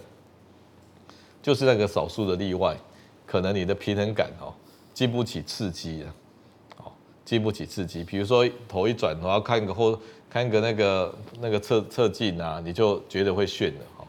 [1.41, 2.77] 就是那个少数的例外，
[3.25, 4.53] 可能你的平衡感哦，
[4.93, 6.13] 经不起刺激啊，
[6.77, 6.91] 哦，
[7.25, 8.03] 经不起刺激。
[8.03, 9.97] 比如说头一转，然后看个后
[10.29, 14.05] 看个那个那个侧侧镜啊，你就觉得会眩的哈。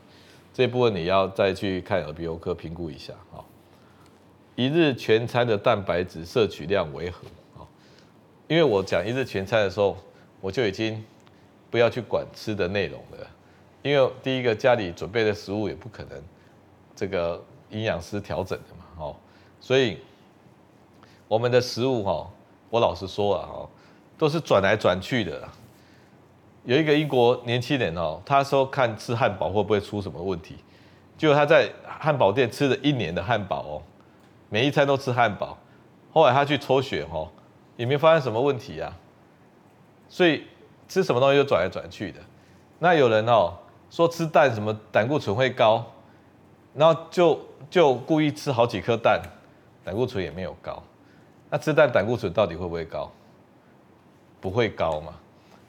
[0.53, 3.43] 这部分你要再去看耳鼻喉科评估一下哈。
[4.55, 7.27] 一日全餐的蛋白质摄取量为何？
[7.57, 7.67] 哦
[8.49, 9.97] 因为我讲一日全餐的时候，
[10.41, 11.03] 我就已经
[11.71, 13.27] 不要去管吃的内容了。
[13.83, 16.23] 因为第一个家里准备的食物也不可能
[16.95, 19.17] 这个营养师调整的嘛，哦，
[19.59, 19.99] 所以
[21.27, 22.31] 我们的食物哈，
[22.69, 23.69] 我老实说啊，哈，
[24.19, 25.49] 都是转来转去的。
[26.65, 30.57] 有一个英国年轻人哦，他说看吃汉堡会不会出什么问题，
[31.17, 33.83] 结果他在汉堡店吃了一年的汉堡哦，
[34.53, 35.57] 每一餐都吃汉堡，
[36.13, 37.27] 后来他去抽血哦，
[37.75, 38.95] 也没发现什么问题啊。
[40.11, 40.45] 所以
[40.87, 42.21] 吃什么东西都转来转去的。
[42.79, 43.55] 那有人哦
[43.89, 45.83] 说吃蛋什么胆固醇会高，
[46.75, 47.41] 然后就
[47.71, 49.23] 就故意吃好几颗蛋，
[49.83, 50.83] 胆固醇也没有高。
[51.49, 53.11] 那吃蛋胆固醇到底会不会高？
[54.39, 55.15] 不会高嘛。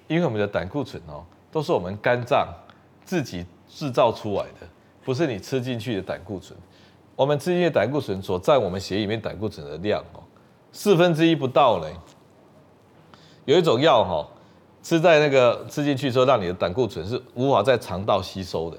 [0.09, 2.45] 因为我们的胆固醇哦，都是我们肝脏
[3.05, 4.67] 自己制造出来的，
[5.05, 6.59] 不是你吃进去的胆固醇。
[7.15, 10.23] 我们吃进去的胆固醇所占我们血里面胆固醇的量哦，
[10.71, 11.93] 四分之一不到嘞。
[13.45, 14.27] 有一种药哈，
[14.81, 18.77] 吃在那个吃进去之后，让你的胆固醇是无法在肠道吸收的，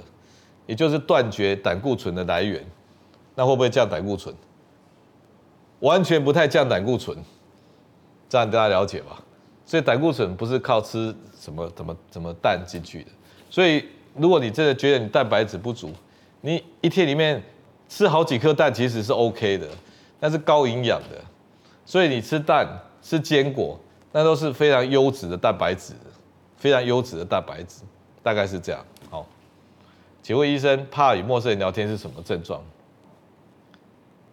[0.66, 2.64] 也就是断绝胆固醇的来源。
[3.34, 4.34] 那会不会降胆固醇？
[5.80, 7.16] 完全不太降胆固醇，
[8.28, 9.20] 这样大家了解吧？
[9.66, 13.10] 所以胆固醇不是靠吃什么怎么怎么蛋进去的，
[13.48, 15.90] 所以如果你真的觉得你蛋白质不足，
[16.40, 17.42] 你一天里面
[17.94, 19.68] 吃好几颗蛋其实是 OK 的，
[20.18, 21.16] 那是高营养的，
[21.86, 22.66] 所以你吃蛋
[23.00, 23.78] 吃坚果，
[24.10, 25.94] 那都是非常优质的蛋白质，
[26.56, 27.82] 非常优质的蛋白质，
[28.20, 28.84] 大概是这样。
[29.08, 29.24] 好，
[30.24, 32.60] 请问医生，怕与陌生人聊天是什么症状？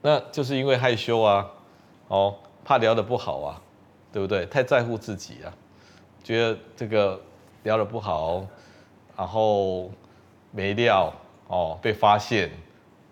[0.01, 1.47] 那就是因为害羞啊，
[2.07, 2.33] 哦，
[2.65, 3.61] 怕聊得不好啊。
[4.13, 4.45] 对不对？
[4.47, 5.53] 太在乎自己啊，
[6.21, 7.17] 觉得这个
[7.63, 8.45] 聊得不好，
[9.15, 9.89] 然后
[10.51, 11.13] 没料
[11.47, 12.51] 哦，被发现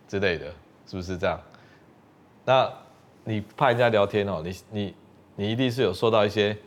[0.09, 0.47] 之类的，
[0.85, 1.39] 是不是这样？
[2.43, 2.69] 那
[3.23, 4.95] 你怕人家聊天哦，你你
[5.37, 6.57] 你一定是有受到一些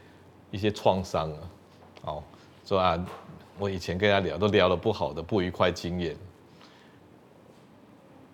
[0.51, 1.39] 一些创伤啊，
[2.05, 2.23] 哦，
[2.65, 3.07] 说啊，
[3.59, 6.17] 我以前跟人家聊都聊得不好的不愉快经验，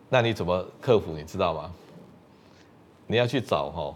[0.09, 1.15] 那你怎么克服？
[1.15, 1.73] 你知道吗？
[3.07, 3.95] 你要去找哈。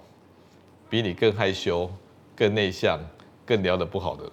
[0.90, 1.90] 比你更害羞、
[2.36, 3.00] 更内向、
[3.46, 4.32] 更聊得不好的人，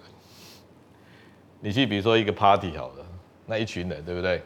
[1.58, 3.06] 你去比如说一个 party 好了，
[3.46, 4.42] 那一群人对不对？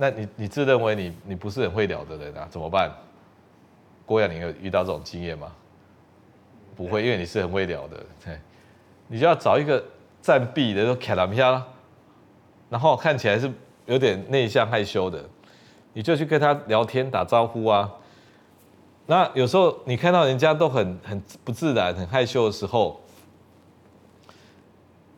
[0.00, 2.90] 那你你自认为你你不是很会聊的人啊，怎么办？
[4.06, 5.52] 郭阳，你有遇到这种经验吗？
[6.74, 8.38] 不会，因为你是很会聊的，对，
[9.08, 9.84] 你就要找一个
[10.22, 11.62] 暂避的，说卡他们下，
[12.70, 13.52] 然后看起来是
[13.84, 15.22] 有点内向害羞的，
[15.92, 17.92] 你就去跟他聊天打招呼啊。
[19.04, 22.98] 那有时候你看到人家都很很不自然、很害羞的时候，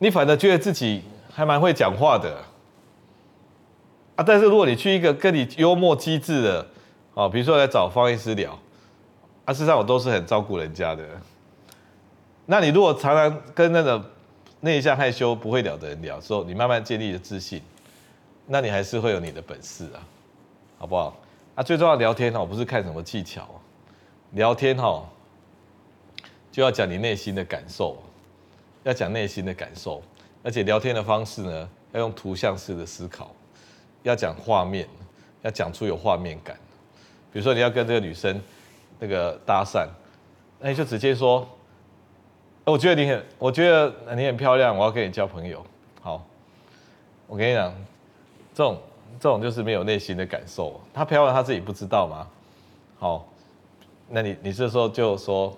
[0.01, 1.03] 你反而觉得自己
[1.33, 2.37] 还蛮会讲话的
[4.23, 6.66] 但是如果你去一个跟你幽默机智的，
[7.14, 8.59] 哦，比如说来找方医师聊，
[9.45, 11.05] 啊，事实上我都是很照顾人家的。
[12.47, 14.03] 那你如果常常跟那个
[14.61, 17.62] 内向害羞不会聊的人聊之后，你慢慢建立了自信，
[18.47, 20.03] 那你还是会有你的本事啊，
[20.79, 21.16] 好不好？
[21.55, 23.49] 啊，最重要聊天哦，不是看什么技巧。
[24.33, 25.07] 聊天哈，
[26.51, 28.03] 就要讲你内心的感受，
[28.83, 30.03] 要讲内心的感受，
[30.43, 33.35] 而且聊天的方式呢，要用图像式的思考，
[34.03, 34.89] 要讲画面，
[35.43, 36.57] 要讲出有画面感。
[37.33, 38.41] 比如说你要跟这个女生
[38.99, 39.87] 那个搭讪，
[40.59, 41.49] 那你就直接说
[42.65, 45.65] ：“我觉得你很，我觉得你很漂亮，我要跟你交朋友。”
[46.01, 46.25] 好，
[47.27, 47.73] 我跟你讲，
[48.55, 48.79] 这种
[49.21, 50.81] 这种就是没有内心的感受。
[50.93, 52.27] 她漂亮，她自己不知道吗？
[52.99, 53.29] 好。
[54.15, 55.57] 那你你这时候就说，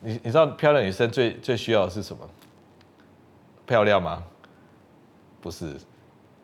[0.00, 2.28] 你你知道漂亮女生最最需要的是什么？
[3.64, 4.22] 漂亮吗？
[5.40, 5.80] 不是，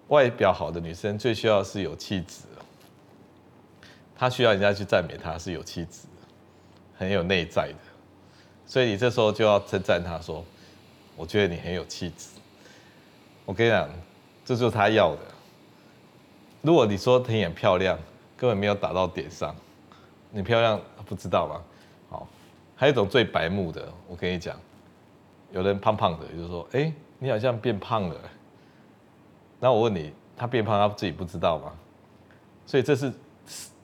[0.09, 2.43] 外表好的女生最需要是有气质。
[4.17, 6.07] 她需要人家去赞美她是有气质，
[6.97, 7.79] 很有内在的。
[8.67, 10.45] 所以你这时候就要称赞她说
[11.17, 12.29] ：“我觉得你很有气质。”
[13.45, 13.89] 我跟你讲，
[14.45, 15.21] 这就是她要的。
[16.63, 17.99] 如果你说她很漂亮，
[18.37, 19.55] 根本没有打到点上。
[20.31, 21.63] 你漂亮不知道吗？
[22.11, 22.29] 好，
[22.75, 24.59] 还有一种最白目的，我跟你讲，
[25.53, 28.17] 有人胖胖的，就是说，哎，你好像变胖了。
[29.61, 31.73] 那我问你，他变胖他自己不知道吗？
[32.67, 33.13] 所以这是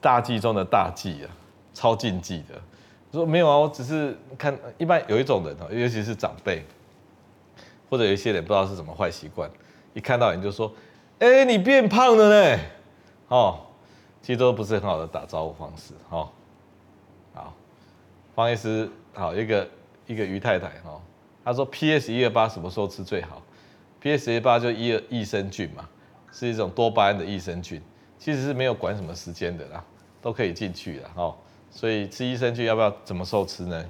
[0.01, 1.31] 大忌中的大忌啊，
[1.73, 2.61] 超禁忌的。
[3.11, 6.65] 说没有啊，我只是看，一般有一种人尤其是长辈，
[7.89, 9.49] 或者有一些人不知道是什么坏习惯，
[9.93, 10.71] 一看到你就说，
[11.19, 12.59] 哎，你变胖了呢，
[13.27, 13.59] 哦，
[14.21, 16.27] 其实都不是很好的打招呼方式，哦。
[17.35, 17.53] 好，
[18.35, 19.67] 方医师，好一个
[20.07, 20.99] 一个于太太哦，
[21.45, 23.41] 她说 PS 一二八什么时候吃最好
[24.03, 25.87] PSA 八就益益生菌嘛，
[26.31, 27.81] 是一种多巴胺的益生菌，
[28.19, 29.81] 其实是没有管什么时间的啦，
[30.21, 31.33] 都可以进去的哦。
[31.71, 33.85] 所以吃益生菌要不要怎么时候吃呢？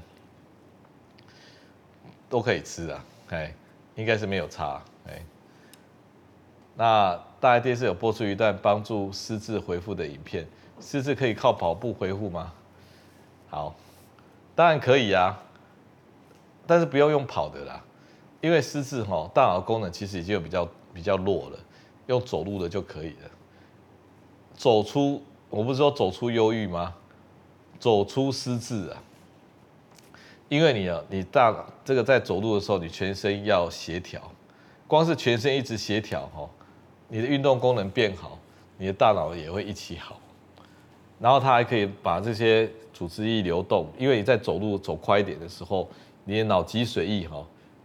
[2.30, 3.54] 都可以吃啊，哎，
[3.96, 5.20] 应该是没有差，哎。
[6.76, 10.48] 那大爱电视有播出一段帮助失智恢复的影片，
[10.80, 12.54] 失智可以靠跑步恢复吗？
[13.50, 13.76] 好，
[14.56, 15.40] 当然可以啊，
[16.66, 17.84] 但是不要用跑的啦，
[18.44, 21.58] 因为失智哈，大脑功能其实已经比较比较弱了，
[22.08, 23.32] 用走路的就可以了。
[24.54, 26.94] 走出，我不是说走出忧郁吗？
[27.80, 29.02] 走出失智啊，
[30.50, 34.22] 因为你啊，你大这个在走路的时候，你全身要协调，
[34.88, 36.50] 光是全身一直协调哈，
[37.08, 38.38] 你的运动功能变好，
[38.78, 40.20] 你的大脑也会一起好，
[41.18, 42.70] 然后它还可以把这些。
[42.94, 45.90] 组织液流动，因为你在走路走快一点的时候，
[46.26, 47.44] 你的脑脊髓液哈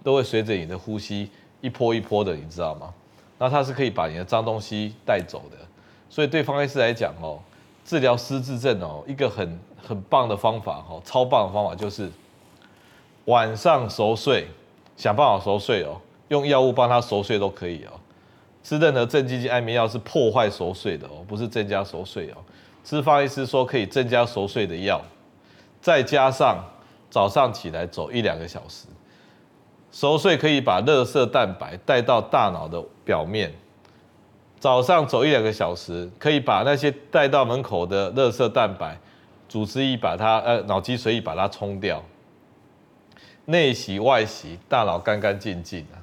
[0.08, 1.30] 都会随着你的呼吸
[1.60, 2.94] 一波一波的，你知道吗？
[3.36, 5.58] 那它是可以把你的脏东西带走的，
[6.08, 7.38] 所以对方医师来讲哦，
[7.84, 12.10] 治疗失智症哦，一个很很棒的方法哦，超棒的方法就是
[13.26, 14.46] 晚上熟睡，
[14.96, 17.92] 想办法熟睡哦，用药物帮他熟睡都可以哦，
[18.64, 22.36] 吃任何镇静剂安眠药是破坏熟睡的哦，不是增加熟睡哦。
[22.82, 25.02] 吃方医师说可以增加熟睡的药，
[25.82, 26.64] 再加上
[27.10, 28.86] 早上起来走一两个小时，
[29.98, 33.52] 熟睡可以把垃圾蛋白带到大脑的表面。
[34.60, 38.96] 早上走一两个小时，可以把那些带到门口的垃圾蛋白，
[39.48, 42.00] 组织液把它呃脑脊髓液把它冲掉，
[43.46, 45.98] 内洗外洗，大脑干干净净的，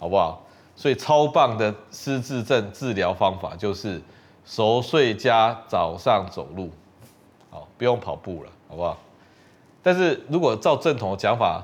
[0.00, 0.44] 好不好？
[0.74, 4.02] 所以超棒的失智症治疗方法就是。
[4.44, 6.70] 熟睡加早上走路，
[7.50, 8.98] 好，不用跑步了，好不好？
[9.80, 11.62] 但是如果照正统的讲法，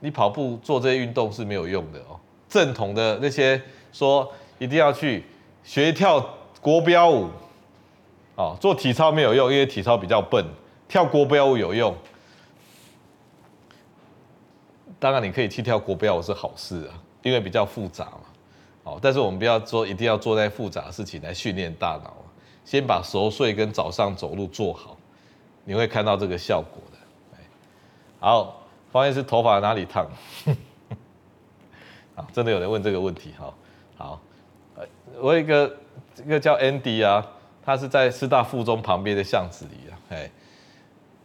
[0.00, 2.18] 你跑步做这些运动是没有用的哦。
[2.48, 3.60] 正统的那些
[3.92, 5.24] 说一定要去
[5.64, 6.20] 学跳
[6.60, 7.28] 国标舞，
[8.36, 10.44] 哦，做体操没有用，因为体操比较笨，
[10.88, 11.94] 跳国标舞有用。
[14.98, 18.20] 当然你可以去跳国标舞是好事啊，因为比较复杂嘛。
[18.84, 22.14] 哦，但是我们不要说一定要做那复杂的事情来训练大脑，
[22.64, 24.96] 先把熟睡跟早上走路做好，
[25.64, 26.98] 你会看到这个效果的。
[28.20, 28.62] 好，
[28.96, 30.06] 方医师头发哪里烫？
[32.16, 33.54] 啊，真的有人问这个问题哈。
[33.96, 34.20] 好，
[35.20, 35.76] 我有一个
[36.24, 37.24] 一个叫 Andy 啊，
[37.62, 39.98] 他是在师大附中旁边的巷子里啊。
[40.08, 40.30] 哎，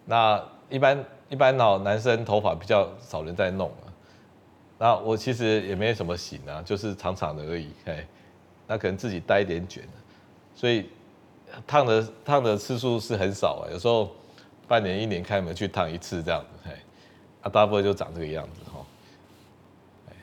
[0.05, 3.87] 那一般一般老男生头发比较少人在弄啊。
[4.77, 8.05] 那我其实也没什么型啊，就是长长的而已，嘿，
[8.65, 9.83] 那可能自己带一点卷，
[10.55, 10.89] 所以
[11.67, 14.09] 烫的烫的次数是很少啊，有时候
[14.67, 16.75] 半年一年开门去烫一次这样子，嘿，
[17.41, 18.85] 啊大部分就长这个样子哈。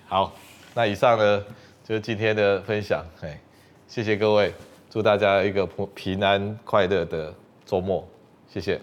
[0.06, 0.32] 好，
[0.74, 1.44] 那以上呢
[1.84, 3.38] 就是今天的分享，哎，
[3.86, 4.54] 谢谢各位，
[4.88, 7.34] 祝大家一个平安快乐的
[7.66, 8.06] 周末，
[8.48, 8.80] 谢谢。